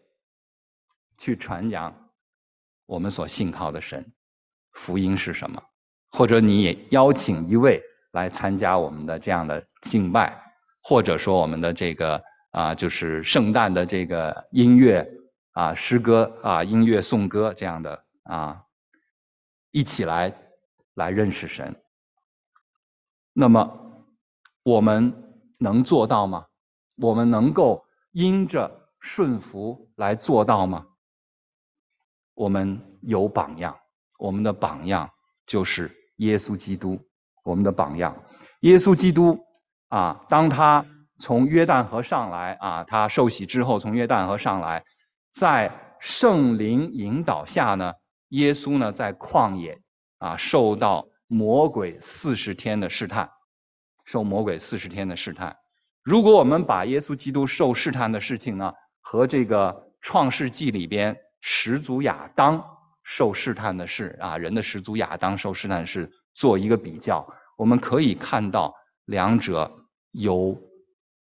[1.17, 2.11] 去传扬
[2.85, 4.05] 我们所信靠的神
[4.71, 5.61] 福音是什么，
[6.11, 7.81] 或者你也邀请一位
[8.15, 10.35] 来参加我们的这样的敬拜，
[10.81, 15.07] 或者说我们的这个啊，就是圣诞的这个音乐。
[15.55, 18.61] 啊，诗歌啊，音乐颂歌这样的啊，
[19.71, 20.29] 一起来
[20.95, 21.73] 来认识神。
[23.31, 24.05] 那么
[24.63, 25.13] 我们
[25.57, 26.45] 能做到吗？
[26.97, 30.85] 我们能够因着顺服来做到吗？
[32.33, 33.79] 我们有榜样，
[34.19, 35.09] 我们的榜样
[35.47, 36.99] 就是耶稣基督。
[37.45, 38.13] 我们的榜样，
[38.61, 39.39] 耶稣基督
[39.89, 40.83] 啊，当他
[41.19, 44.83] 从约旦河上来啊，他受洗之后从约旦河上来。
[45.31, 47.93] 在圣灵引导下呢，
[48.29, 49.77] 耶稣呢在旷野
[50.17, 53.29] 啊受到魔鬼四十天的试探，
[54.05, 55.55] 受魔鬼四十天的试探。
[56.01, 62.63] 如果我们把耶稣基督受试探的事情呢和这个创世纪里边始祖亚当
[63.03, 69.71] 受试探的事啊，人的始祖亚当受试探事做一个比较，我们可以看到两者
[70.11, 70.55] 有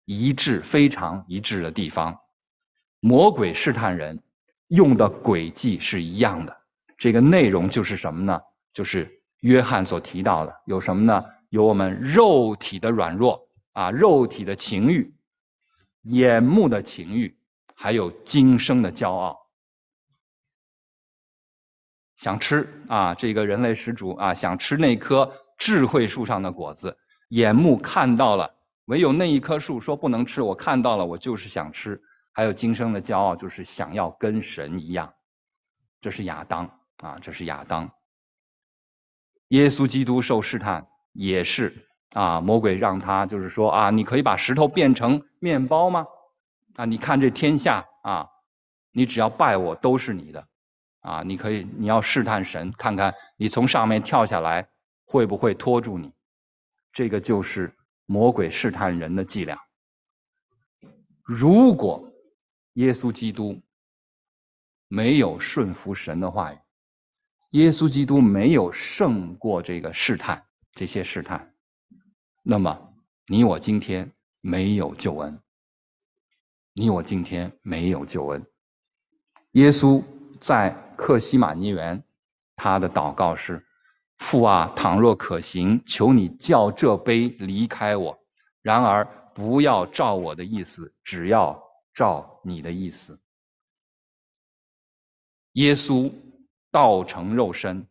[0.05, 2.15] 一致非常一致的地方。
[2.99, 4.21] 魔鬼试探人
[4.67, 6.55] 用的诡计是一样的，
[6.97, 8.39] 这个内容就是什么呢？
[8.73, 11.23] 就是约翰所提到的，有什么呢？
[11.49, 15.13] 有我们肉体的软弱啊，肉体的情欲，
[16.01, 17.33] 眼目的情欲，
[17.73, 19.37] 还有今生的骄傲，
[22.17, 26.95] 想吃啊，这个人类始祖啊，想吃那棵智慧树上的果子，
[27.29, 28.53] 眼目看到了，
[28.85, 32.01] 唯有那一棵树说不能吃，我看到了，我就是想吃。
[32.33, 35.11] 还有今生的骄傲，就是想要跟神一样，
[35.99, 37.89] 这是亚当啊，这是亚当。
[39.47, 41.73] 耶稣基督受试探也是
[42.11, 46.05] 啊，魔鬼让他就是说啊，你可以把石头变成面包吗？
[46.75, 48.27] 啊，你看这天下啊，
[48.91, 50.47] 你只要拜我都是你的，
[51.07, 54.67] 啊，你可以你要试探神，看看你从上面跳下来
[55.05, 56.11] 会不会拖住你？
[56.91, 57.73] 这个就是
[58.05, 59.57] 魔鬼试探人的伎俩。
[61.23, 62.11] 如果
[62.73, 63.61] 耶稣基督
[64.87, 66.57] 没有顺服神的话语，
[67.51, 71.53] 耶稣基督没有胜过这个试探，这些试探，
[72.43, 72.93] 那么
[73.27, 75.39] 你我今天没有救恩。
[76.73, 78.45] 你我今天没有救恩。
[79.53, 80.03] 耶稣
[80.39, 82.03] 在克西马尼园，
[82.55, 83.63] 他的祷告是
[84.17, 88.17] ：“父啊，倘若可行，求你叫这杯离开我；
[88.61, 91.57] 然而不要照我的意思，只要
[91.93, 93.17] 照你的意思。”
[95.53, 96.11] 耶稣
[96.71, 97.87] 道成肉身，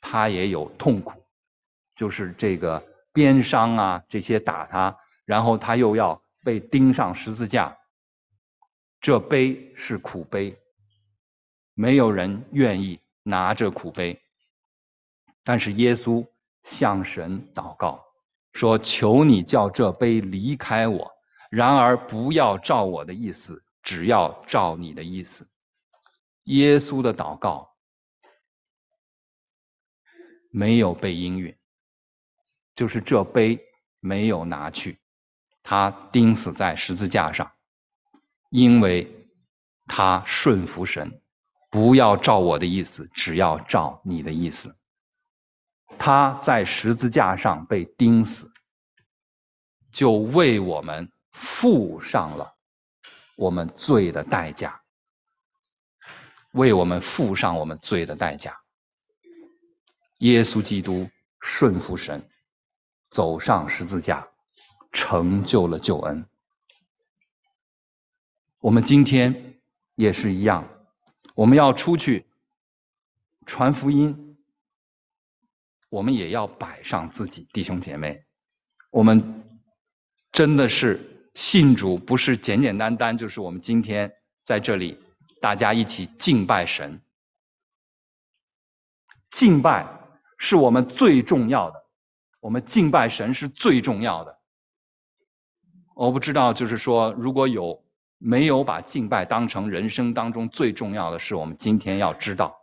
[0.00, 1.24] 他也有痛苦，
[1.94, 7.76] 就是这个鞭伤啊，这些打他，然后他又要被钉上十字架。
[9.00, 10.56] 这杯是苦杯，
[11.74, 14.20] 没有人愿意拿着苦杯。
[15.44, 16.26] 但是耶稣
[16.62, 18.04] 向神祷告，
[18.52, 21.10] 说：“求你叫这杯离开我，
[21.50, 25.46] 然而不要照我的意思，只要照你的意思。”
[26.44, 27.76] 耶稣的祷告
[30.50, 31.56] 没有被应允，
[32.74, 33.58] 就是这杯
[34.00, 34.98] 没有拿去，
[35.62, 37.50] 他钉死在十字架上。
[38.50, 39.10] 因为
[39.86, 41.21] 他顺服神，
[41.72, 44.76] 不要照我的意思，只要照你的意思。
[45.98, 48.52] 他在十字架上被钉死，
[49.90, 52.54] 就为我们付上了
[53.36, 54.82] 我们罪的代价，
[56.50, 58.54] 为我们付上我们罪的代价。
[60.18, 61.08] 耶稣基督
[61.40, 62.22] 顺服神，
[63.08, 64.28] 走上十字架，
[64.92, 66.22] 成就了救恩。
[68.60, 69.58] 我们今天
[69.94, 70.68] 也是一样，
[71.34, 72.26] 我们要出去
[73.46, 74.36] 传福音，
[75.88, 78.22] 我们也要摆上自己，弟兄姐妹，
[78.90, 79.42] 我们
[80.30, 84.12] 真的是信主，不是简简单单就是我们今天
[84.44, 84.98] 在这里
[85.40, 87.00] 大家一起敬拜神，
[89.30, 89.86] 敬拜
[90.36, 91.82] 是我们最重要的，
[92.40, 94.38] 我们敬拜神是最重要的。
[95.94, 97.81] 我不知道，就是说如果有。
[98.24, 102.54] 没有把敬拜当成人生当中最重要的事，我们今天要知道，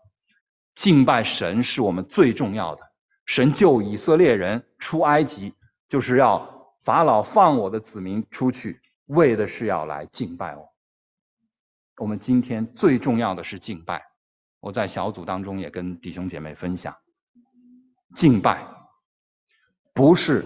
[0.73, 2.91] 敬拜神是我们最重要的。
[3.25, 5.53] 神救以色列人出埃及，
[5.87, 6.49] 就是要
[6.81, 10.65] 法老放我的子民出去，为的是要来敬拜我。
[11.97, 14.01] 我们今天最重要的是敬拜。
[14.61, 16.95] 我在小组当中也跟弟兄姐妹分享，
[18.15, 18.65] 敬拜
[19.93, 20.45] 不是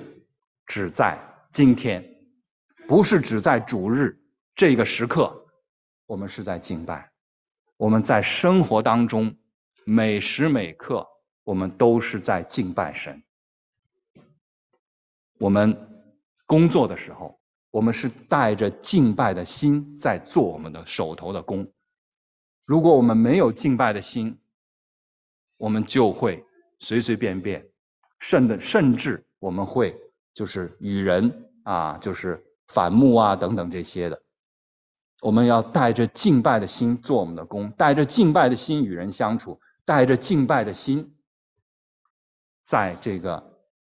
[0.65, 1.19] 只在
[1.51, 2.03] 今天，
[2.87, 4.19] 不是只在主日。
[4.55, 5.47] 这个时刻，
[6.05, 7.09] 我们是在敬拜；
[7.75, 9.35] 我们在生活当中，
[9.83, 11.07] 每时每刻，
[11.43, 13.21] 我们都是在敬拜神。
[15.39, 15.75] 我们
[16.45, 17.39] 工作的时候，
[17.71, 21.67] 我们是带着敬拜的心在做我们的手头的工。
[22.63, 24.39] 如果我们没有敬拜的心，
[25.57, 26.45] 我们就会
[26.79, 27.67] 随随便便，
[28.19, 29.99] 甚的甚至我们会
[30.31, 34.21] 就是与人啊，就是反目啊等等这些的。
[35.23, 41.15] 我们要带着敬拜的心做我们的工，带着敬拜的心与人相处，带着敬拜的心，
[42.65, 43.41] 在这个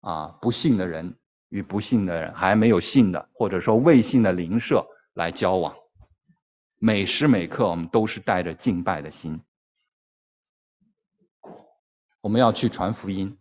[0.01, 1.11] 啊不幸的人
[1.49, 5.73] 与不幸的人还没有信的，或者说未信的邻舍来交往，
[6.77, 9.41] 每时每刻我们都是带着敬拜的心。
[12.21, 13.35] 我们要去传福音，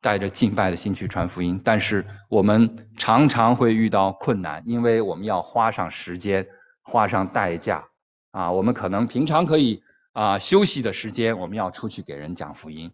[0.00, 6.46] 带着敬拜的心去传福音，但是我们常常会遇到困难，因为我们要花上时间。
[6.82, 7.86] 花上代价，
[8.30, 12.92] 啊，我们可能平常可以啊休息的时间，我们要出去给人讲福音。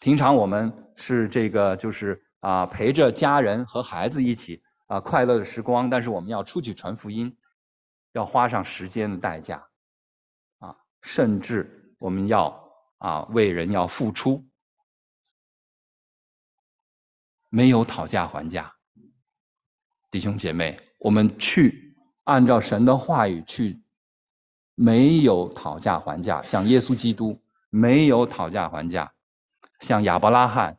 [0.00, 7.34] 平常我们是这个就是啊陪着家人和孩子一起啊快乐的时光，但是我们要出去传福音，
[8.12, 9.66] 要花上时间的代价，
[10.58, 14.44] 啊，甚至我们要啊为人要付出，
[17.48, 18.74] 没有讨价还价，
[20.10, 21.87] 弟兄姐妹，我们去。
[22.28, 23.80] 按照神的话语去，
[24.74, 26.42] 没有讨价还价。
[26.42, 29.10] 像耶稣基督没有讨价还价，
[29.80, 30.78] 像亚伯拉罕，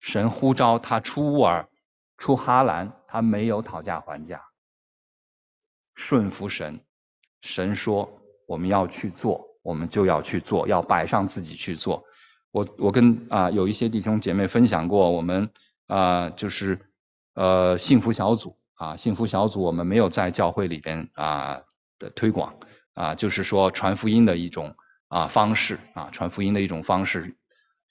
[0.00, 1.68] 神呼召他出乌尔、
[2.16, 4.42] 出哈兰，他没有讨价还价，
[5.94, 6.80] 顺服神。
[7.42, 8.10] 神说
[8.44, 12.02] 我们要去做，我们就要去做，要摆上自己去做。
[12.50, 15.48] 我我跟啊有一些弟兄姐妹分享过，我们
[15.86, 16.76] 啊就是
[17.34, 18.52] 呃幸福小组。
[18.78, 21.60] 啊，幸福小组我们没有在教会里边啊
[21.98, 22.52] 的推广
[22.94, 24.74] 啊，就是说传福音的一种
[25.08, 27.36] 啊方式啊，传福音的一种方式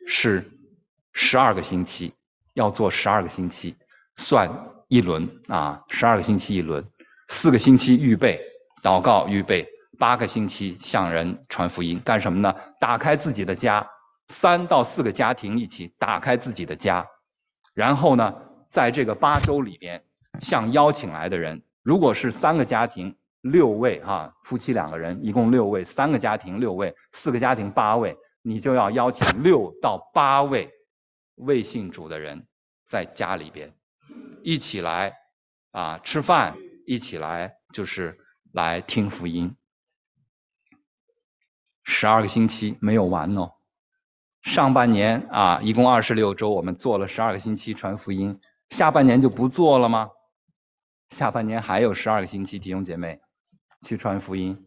[0.08, 0.44] 是
[1.14, 2.14] 十二个星期
[2.54, 3.76] 要做十二个星期，
[4.16, 4.50] 算
[4.88, 6.84] 一轮啊，十二个星期一轮，
[7.28, 8.42] 四个星期预备，
[8.82, 9.68] 祷告预备
[10.00, 12.56] 八个星期向人传福音，干什么呢？
[12.80, 13.86] 打开自己的家，
[14.30, 17.06] 三到四个家庭一起打开自己的家，
[17.76, 18.34] 然后呢，
[18.70, 20.02] 在这个八周里边，
[20.42, 30.70] 向邀请来的人，如果是三个家庭六位哈，夫妻两个人一共六位，三个家庭六位，四个家庭八位，你就要邀请六到八位
[31.36, 32.46] 未信主的人
[32.86, 33.74] 在家里边
[34.44, 35.14] 一起来
[35.72, 38.18] 啊吃饭，一起来就是
[38.54, 39.56] 来听福音。
[41.84, 43.54] 十二个星期没有完哦，
[44.42, 48.38] 上半年啊一共二十六周，我们做了十二个星期传福音，
[48.70, 50.10] 下半年就不做了吗？
[51.10, 53.20] 下半年还有十二个星期，弟兄姐妹
[53.82, 54.66] 去传福音。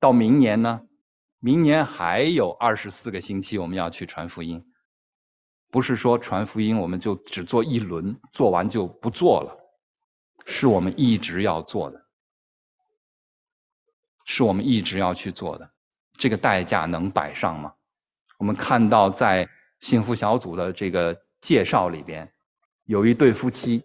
[0.00, 0.82] 到明年呢？
[1.40, 4.64] 明年还有二十四个星期，我们要去传福音。
[5.70, 9.56] 不是说传福音我们就只做一轮，做完就不做了，
[10.46, 12.06] 是我们一直要做的，
[14.24, 15.70] 是我们一直要去做的。
[16.14, 17.74] 这个代价能摆上吗？
[18.38, 19.48] 我们看到在
[19.80, 22.32] 幸福小组的这个介绍里边，
[22.84, 23.84] 有一对夫妻，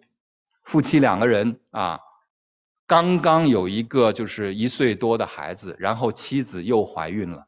[0.63, 1.99] 夫妻两个人啊，
[2.87, 7.47] 刚刚有一个就是一岁多的孩子，然后妻子又怀孕了。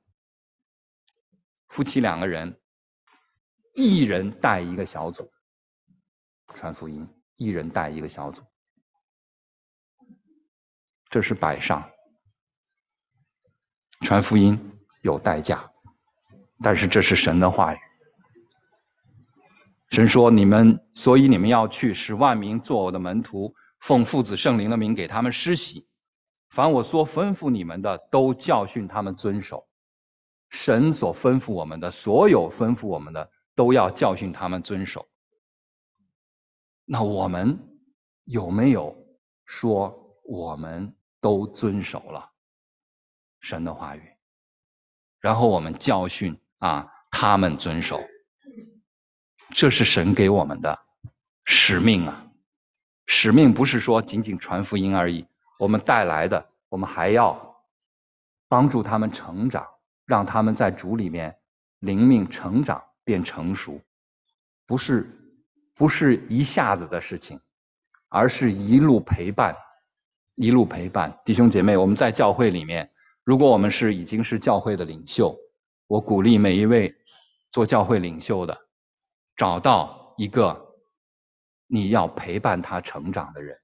[1.67, 2.59] 夫妻两个人，
[3.73, 5.31] 一人带一个小组
[6.53, 7.07] 传福音，
[7.37, 8.43] 一人带一个小组，
[11.09, 11.89] 这是摆上
[14.01, 14.71] 传福音。
[15.01, 15.71] 有代价，
[16.63, 17.77] 但是这是神的话语。
[19.91, 25.87] 神说：“你们，所以你们要去，使万民做我的门徒，奉父子圣灵的名给他们施洗。
[26.49, 29.67] 凡我说吩咐你们的，都教训他们遵守。
[30.49, 35.07] 神所吩咐我们的，所有吩咐我们的，都要教训他们遵守。
[36.85, 37.57] 那我们
[38.25, 38.95] 有没有
[39.45, 42.27] 说我们都遵守了
[43.41, 44.01] 神的话语？”
[45.21, 47.99] 然后我们教训啊，他们遵守，
[49.55, 50.77] 这是神给我们的
[51.45, 52.27] 使命啊！
[53.05, 55.25] 使命不是说仅仅传福音而已，
[55.57, 57.55] 我们带来的，我们还要
[58.49, 59.65] 帮助他们成长，
[60.05, 61.33] 让他们在主里面
[61.79, 63.79] 灵命成长变成熟，
[64.65, 65.09] 不是
[65.73, 67.39] 不是一下子的事情，
[68.09, 69.55] 而是一路陪伴，
[70.35, 72.91] 一路陪伴弟兄姐妹，我们在教会里面。
[73.23, 75.33] 如果我们是已经是教会的领袖，
[75.87, 76.93] 我鼓励每一位
[77.51, 78.64] 做教会领袖的，
[79.35, 80.75] 找到一个
[81.67, 83.59] 你要陪伴他成长的人，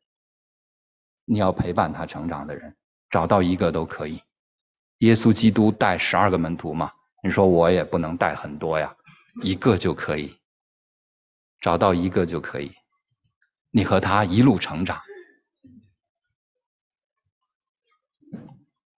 [1.26, 2.76] 你要陪伴他成长的人，
[3.09, 4.22] 找到一个都可以。
[4.97, 6.91] 耶稣基督带十二个门徒嘛，
[7.24, 8.95] 你说我也不能带很多呀，
[9.41, 10.38] 一个就可以，
[11.59, 12.72] 找到一个就可以，
[13.69, 15.01] 你和他一路成长。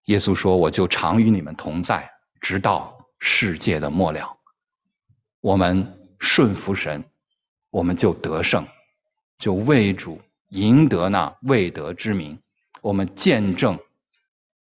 [0.08, 2.12] 耶稣说：“我就常与你们同在，
[2.42, 4.38] 直到世界的末了。
[5.40, 7.04] 我们顺服神，
[7.70, 8.66] 我们就得胜，
[9.38, 10.22] 就为主
[10.52, 12.40] 赢得那未得之名。
[12.80, 13.78] 我们见证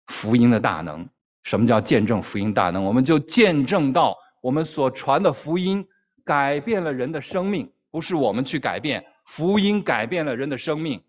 [0.08, 1.06] 福音的大能。
[1.44, 2.82] 什么叫见证福音大能？
[2.82, 5.86] 我们就见证到我们所传的福音
[6.24, 11.04] 改变了人的生命，不是我们去改变，福音改变了人的生命。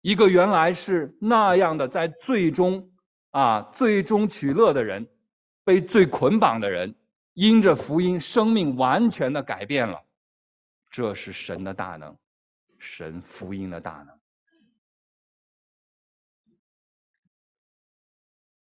[0.00, 2.90] 一个原来是那样的，在最终。”
[3.30, 5.04] 啊，最终取乐的人，
[5.64, 6.94] 被最捆绑的人，
[7.34, 10.02] 因着福音，生命完全的改变了。
[10.90, 12.16] 这是神的大能，
[12.78, 14.18] 神福音的大能。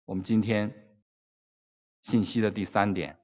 [0.05, 0.73] 我们今天
[2.03, 3.17] 信息的第三点，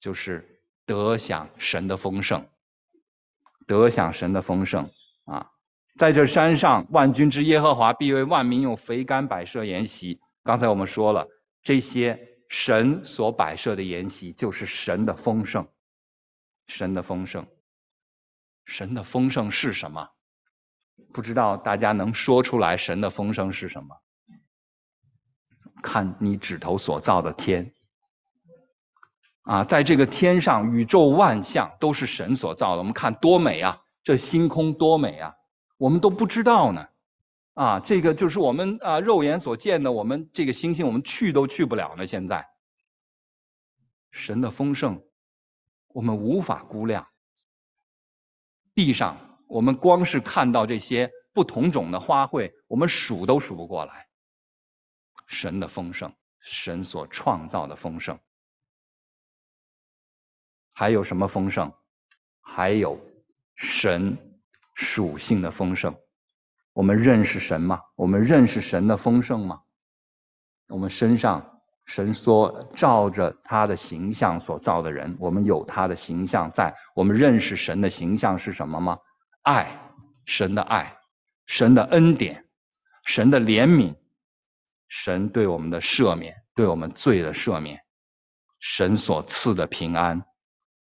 [0.00, 2.44] 就是得享神的丰盛，
[3.66, 4.88] 得享神的丰盛
[5.24, 5.50] 啊！
[5.96, 10.20] 在这山上，万军之耶和华必为万民用肥甘摆设筵席。
[10.42, 11.28] 刚才我们说了，
[11.62, 15.66] 这些神所摆设的筵席，就是神的丰盛。
[16.68, 17.44] 神的丰盛，
[18.64, 20.08] 神的丰盛是什么？
[21.12, 23.88] 不知道大家能说出来神的丰盛是什么？
[25.82, 27.74] 看你指头所造的天，
[29.42, 32.78] 啊，在这个天上，宇宙万象都是神所造的。
[32.78, 35.34] 我们看多美啊，这星空多美啊，
[35.76, 36.88] 我们都不知道呢。
[37.54, 42.06] 啊，这个就是我们啊肉眼所见的，我们这个星星，我们去都去不了呢。
[42.06, 42.44] 现在，
[44.10, 45.00] 神的丰盛，
[45.88, 47.06] 我们无法估量。
[48.74, 54.04] 地上，我们光是看到这些不同种的花卉，我们数都数不过来。
[55.26, 58.18] 神的丰盛，神所创造的丰盛，
[60.72, 61.72] 还有什么丰盛？
[62.40, 63.00] 还有
[63.54, 64.18] 神
[64.74, 65.96] 属性的丰盛。
[66.74, 67.80] 我们认识神吗？
[67.96, 69.60] 我们认识神的丰盛吗？
[70.68, 76.74] 我们身上神所照着他的形象所造的人，我们有他的形象在。
[76.94, 78.98] 我们认识神的形象是什么吗？
[79.42, 79.78] 爱，
[80.24, 80.96] 神的爱，
[81.46, 82.44] 神的恩典，
[83.04, 83.94] 神的怜悯，
[84.88, 87.78] 神对我们的赦免，对我们罪的赦免，
[88.58, 90.20] 神所赐的平安，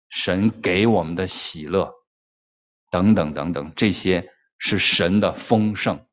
[0.09, 1.91] 神给我们的喜乐，
[2.91, 4.30] 等等等等，这些
[4.63, 6.05] 是神的丰盛，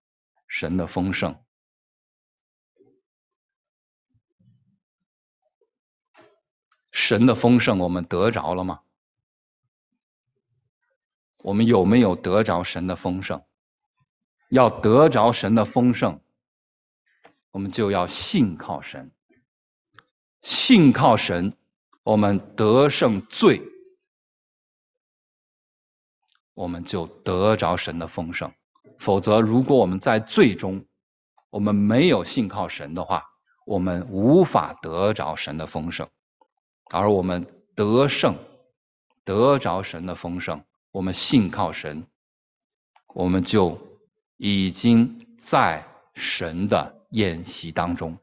[0.46, 1.38] 神的丰盛。
[6.90, 8.80] 神的丰盛，我们得着了吗？
[11.42, 13.44] 我们有没有得着神的丰盛？
[14.48, 16.18] 要得着神的丰盛，
[17.50, 19.12] 我们就要信靠神。
[20.40, 21.54] 信靠神，
[22.02, 23.60] 我们得胜罪，
[26.58, 28.52] 我们就得着神的丰盛。
[28.98, 30.84] 否则，如果我们在最终，
[31.50, 33.24] 我们没有信靠神的话，
[33.64, 36.04] 我们无法得着神的丰盛。
[36.92, 37.46] 而我们
[37.76, 38.34] 得胜，
[39.24, 42.04] 得着神的丰盛，我们信靠神，
[43.14, 43.78] 我们就
[44.38, 48.18] 已经在神的宴席当中。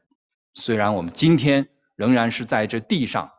[0.56, 3.30] 虽然我们今天仍然是在这地上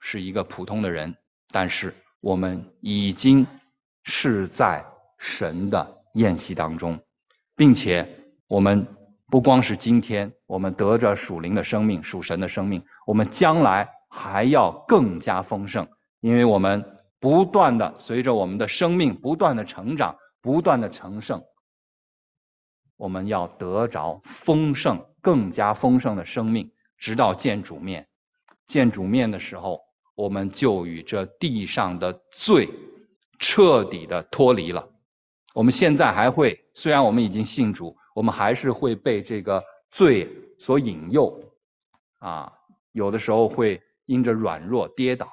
[0.00, 1.16] 是一个普通的人，
[1.48, 3.46] 但是我们已经
[4.04, 4.82] 是在
[5.18, 6.98] 神的宴席当中，
[7.54, 8.08] 并且
[8.46, 8.86] 我们
[9.26, 13.86] 不光是今天，我们得着属灵的生命、属神的生命，我们将来。
[14.16, 15.84] 还要更加丰盛，
[16.20, 16.80] 因为我们
[17.18, 21.42] 不断的随着我们的生命不断的成长，不断的成圣，
[22.96, 28.06] 我们要得着丰盛、更加丰盛的生命，直到见主面。
[28.68, 29.80] 见主面的时候，
[30.14, 32.68] 我们就与这地上的罪
[33.38, 34.88] 彻底的脱离了。
[35.52, 40.28] 我们现在还会，虽然我们已经信主，我们还是会被这个罪
[40.58, 41.40] 所引诱，
[42.18, 42.52] 啊，
[42.92, 43.82] 有的时候会。
[44.06, 45.26] 因着软弱跌倒，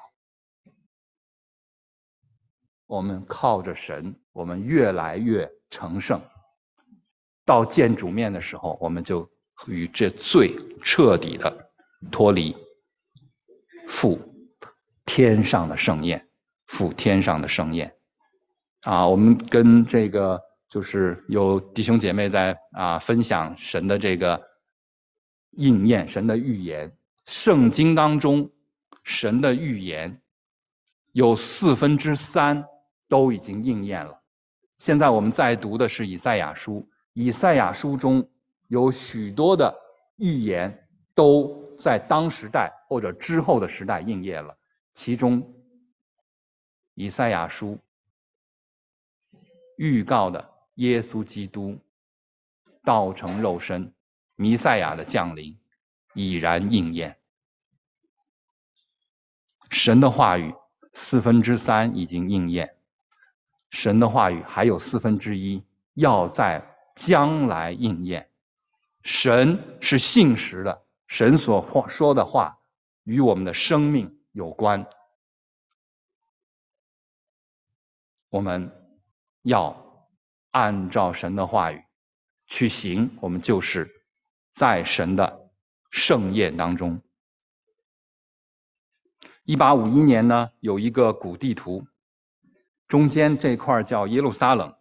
[2.86, 6.18] 我们靠着神，我们越来越成圣。
[7.44, 9.30] 到见主面的时候，我们就
[9.66, 11.70] 与这罪彻底的
[12.10, 12.56] 脱离，
[13.86, 14.18] 赴
[15.04, 16.26] 天上的盛宴，
[16.72, 17.94] 赴天上的盛宴。
[18.80, 24.40] 啊，我们跟这个就是有弟兄姐妹在啊分享神的这个
[25.50, 26.90] 应验，神的预言，
[27.26, 28.50] 圣经当中。
[29.04, 30.22] 神的预言
[31.10, 32.64] 有四分之三
[33.08, 34.16] 都已经应验了。
[34.78, 38.24] 现在我们在读的是以赛亚书，以赛亚书中
[38.68, 39.74] 有许多的
[40.18, 44.56] 预言都在当时代或者之后的时代应验了。
[44.92, 45.42] 其中，
[46.94, 47.78] 以赛亚书
[49.76, 51.78] 预告的耶稣基督
[52.84, 53.92] 道成肉身、
[54.36, 55.58] 弥赛亚的降临
[56.14, 57.16] 已然应验。
[59.70, 60.54] 神的话语
[60.92, 62.76] 四分之三已经应验，
[63.70, 65.64] 神的话语还有四分之一
[65.94, 66.62] 要在
[66.94, 68.28] 将来应验。
[69.02, 72.58] 神是信实的，神所说的话
[73.04, 74.86] 与我们的生命有关。
[78.32, 78.66] 我们
[79.42, 79.76] 要
[80.52, 81.78] 按照神的话语
[82.46, 83.86] 去行，我们就是
[84.52, 85.50] 在神的
[85.90, 86.98] 盛宴当中。
[89.44, 91.86] 一八五一年呢，有一个古地图，
[92.88, 94.74] 中间这块叫耶路撒冷，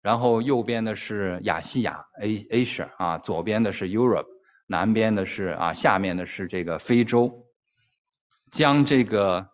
[0.00, 4.28] 然后右边的是亚细亚 （A Asia） 啊，左边的是 Europe，
[4.68, 7.44] 南边的是啊，下面的是这个非洲。
[8.52, 9.50] 将这个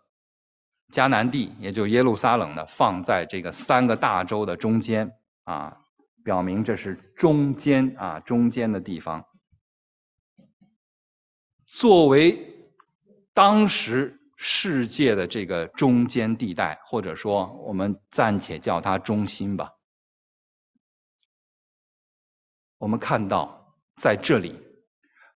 [0.92, 5.10] 迦南地，也就耶路撒冷呢，放在这个三个大洲的中间
[5.44, 5.76] 啊，
[6.24, 9.24] 表明这是中间啊，中间的地方，
[11.66, 12.38] 作为
[13.32, 14.14] 当时。
[14.40, 19.68] 世界的这个中间地带，或者说我们暂且叫它中心吧。
[22.76, 24.56] 我们看到在这里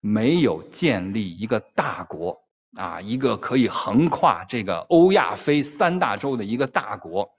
[0.01, 2.39] 没有建立一个大国
[2.75, 7.29] 啊，一个可以横跨这个欧亚非三大洲的一个大国。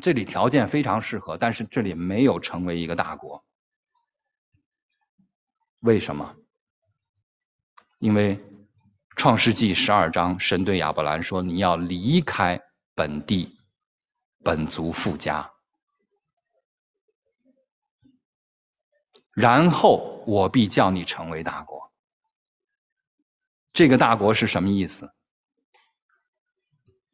[0.00, 3.44] 这里条件非常适合，但是这里没有成为一个大国。
[5.80, 6.36] 为什么？
[7.98, 8.38] 因为。
[9.16, 12.58] 创世纪十二章，神对亚伯兰说：“你要离开
[12.94, 13.54] 本地、
[14.42, 15.52] 本族、富家，
[19.32, 21.92] 然后我必叫你成为大国。”
[23.72, 25.08] 这个大国是什么意思？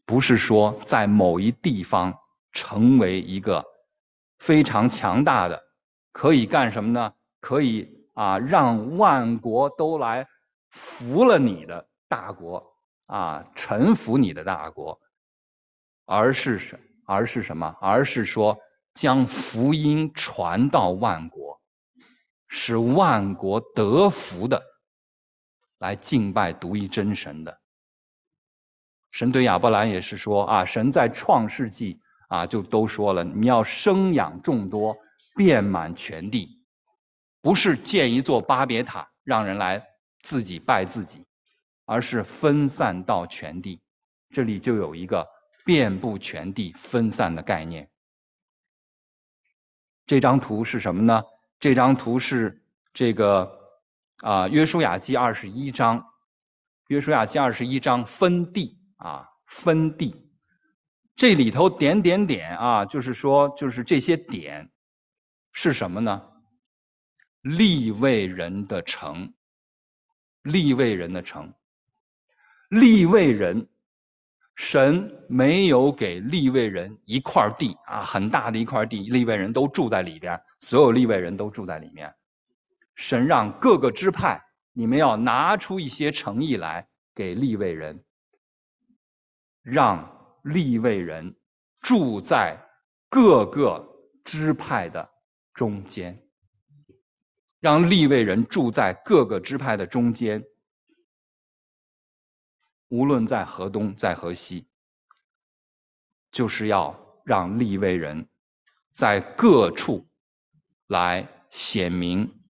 [0.05, 2.17] 不是说在某一地方
[2.53, 3.65] 成为一个
[4.39, 5.61] 非常强大的，
[6.13, 7.13] 可以干什么呢？
[7.41, 10.27] 可以啊，让万国都来
[10.71, 12.65] 服了你的大国
[13.07, 14.99] 啊，臣服你的大国，
[16.05, 17.77] 而是什而是什么？
[17.81, 18.57] 而是说
[18.95, 21.61] 将福音传到万国，
[22.49, 24.63] 使万国得福的，
[25.79, 27.61] 来敬拜独一真神的。
[29.11, 34.97] 神对亚伯兰也是说啊，神在创世纪啊就都说了，你要生养众多，
[35.37, 36.61] 遍满全地，
[37.41, 39.83] 不是建一座巴别塔让人来
[40.23, 41.25] 自己拜自己，
[41.85, 43.81] 而是分散到全地。
[44.31, 45.27] 这里就有一个。
[45.65, 47.91] 遍布全地分散的概念。
[50.07, 51.21] 这张图是什么呢？
[51.59, 52.63] 这张图是
[52.95, 53.56] 这个
[54.19, 56.05] 啊，约书亚记二十一章，
[56.89, 60.15] 约书亚记二十一章分地啊，分地。
[61.15, 64.71] 这里头点点点啊，就是说，就是这些点
[65.53, 66.23] 是什么呢？
[67.43, 69.33] 立位人的城，
[70.43, 71.53] 立位人的城，
[72.71, 73.69] 立位人。
[74.59, 82.11] 神没有给立位人一块地啊，很大的一块地，立位人都住在里边，所有立位人都住在里面。
[82.97, 84.43] 神让各个支派，
[84.73, 88.05] 你们要拿出一些诚意来给立位人，
[89.63, 91.37] 让立位人
[91.81, 92.59] 住在
[93.09, 93.87] 各个
[94.25, 95.09] 支派的
[95.53, 96.27] 中间，
[97.61, 100.43] 让立位人住在各个支派的中间。
[102.89, 104.69] 无论在河东，在河西，
[106.31, 108.27] 就是要让立位人
[108.95, 110.09] 在各处
[110.87, 112.46] 来显明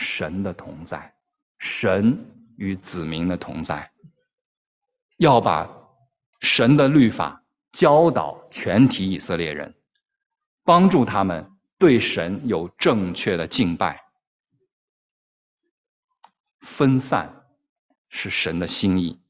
[0.00, 1.14] 神的同在，
[1.58, 2.18] 神
[2.56, 3.92] 与子民的同在，
[5.18, 5.68] 要把
[6.40, 9.74] 神的律法教导全体以色列人，
[10.64, 11.46] 帮助他们
[11.78, 14.02] 对神有正确的敬拜。
[16.60, 17.46] 分散
[18.08, 19.20] 是神的心意。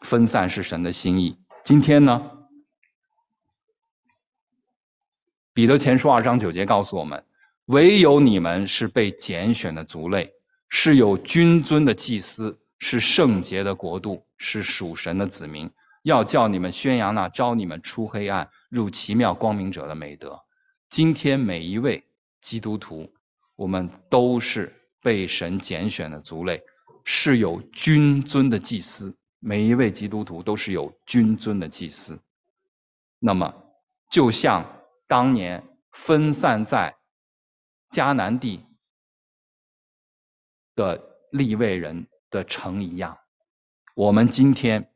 [0.00, 1.40] 分散是神的心意。
[1.64, 2.30] 今天呢，
[5.52, 7.24] 《彼得前书》二章九节告诉我们：
[7.68, 10.32] 唯有你们是被拣选的族类，
[10.70, 15.70] 是有君尊的祭司，是圣洁的国度，是属神的子民。
[16.02, 20.40] 要叫你们宣扬那招你们出黑暗入奇妙光明者的美德。
[20.88, 22.02] 今天每一位
[22.40, 23.12] 基督徒，
[23.54, 26.62] 我们都是被神拣选的族类，
[27.04, 29.14] 是有君尊的祭司。
[29.40, 32.18] 每一位基督徒都是有君尊的祭司，
[33.18, 33.54] 那么
[34.10, 34.64] 就像
[35.06, 35.62] 当年
[35.92, 36.94] 分散在
[37.90, 38.64] 迦南地
[40.74, 41.00] 的
[41.32, 43.16] 立位人的城一样，
[43.94, 44.92] 我们今天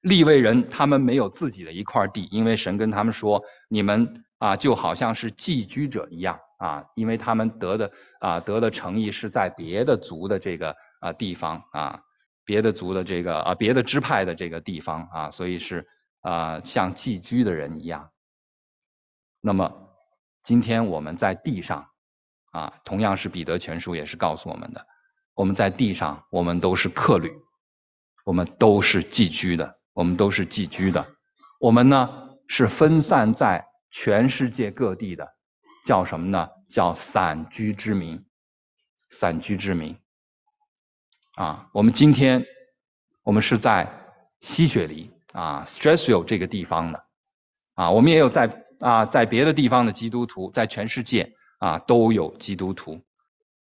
[0.00, 12.00] 立位人他们没有自己的一块地，因为神跟他们说，你们啊就好像是寄居者一样啊，因为他们得的啊得的诚意是在别的族的这个啊地方啊。
[12.44, 15.86] 别的族的这个啊，别的支派的这个地方啊，所以是
[16.22, 18.10] 啊，像寄居的人一样。
[19.42, 19.87] 那么，
[20.42, 21.86] 今天我们在地上
[22.52, 24.86] 啊，同样是彼得全书也是告诉我们的，
[25.34, 27.30] 我们在地上，我们都是客旅，
[28.24, 31.06] 我们都是寄居的，我们都是寄居的，
[31.60, 32.08] 我们呢
[32.46, 35.28] 是分散在全世界各地的，
[35.84, 36.48] 叫什么呢？
[36.70, 38.22] 叫散居之民，
[39.08, 39.98] 散居之民。
[41.36, 42.44] 啊，我们今天，
[43.22, 43.90] 我们是在
[44.40, 47.04] 西雪梨啊 s t r e s s v i l l 这个地方的，
[47.74, 48.46] 啊，我们也有在
[48.80, 53.00] 啊，在别的地方的基督徒，在全世界啊都有基督徒，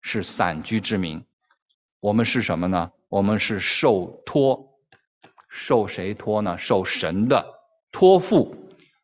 [0.00, 1.24] 是散居之民。
[2.00, 2.90] 我们是什么呢？
[3.08, 4.78] 我们是受托，
[5.48, 6.58] 受谁托呢？
[6.58, 7.44] 受神的
[7.92, 8.56] 托付，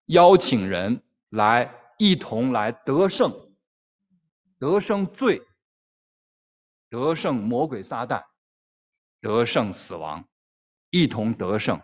[0.07, 3.33] 邀请人来一同来得胜，
[4.59, 5.41] 得胜罪，
[6.89, 8.23] 得胜魔鬼撒旦。
[9.23, 10.25] 得胜死亡，
[10.89, 11.79] 一同得胜，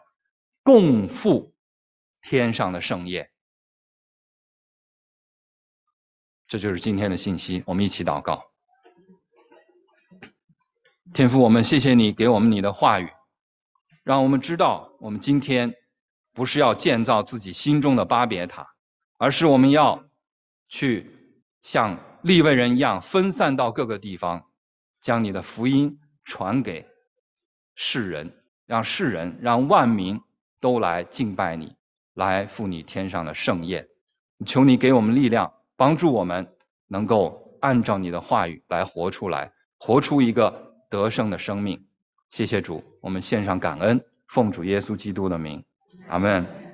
[0.62, 1.54] 共赴
[2.22, 3.30] 天上的盛宴。
[6.46, 7.62] 这就是今天的信息。
[7.66, 8.42] 我们一起祷告，
[11.12, 13.08] 天父，我们谢谢你给我们你的话语，
[14.04, 15.74] 让我们知道，我们今天
[16.32, 18.66] 不是要建造自己心中的巴别塔，
[19.18, 20.04] 而是我们要
[20.68, 21.10] 去
[21.62, 24.44] 像立位人一样分散到各个地方，
[25.00, 26.86] 将你的福音传给。
[27.78, 28.32] 世人，
[28.64, 30.18] 让世人，让万民
[30.60, 31.76] 都来敬拜你，
[32.14, 33.86] 来赴你天上的盛宴。
[34.46, 36.46] 求你给我们力量，帮助我们
[36.88, 41.78] 能够按照你的话语来活出来，活出一个得胜的生命。
[42.30, 45.62] 谢谢主，我们献上感恩，奉主耶稣基督的名，
[46.08, 46.65] 阿门。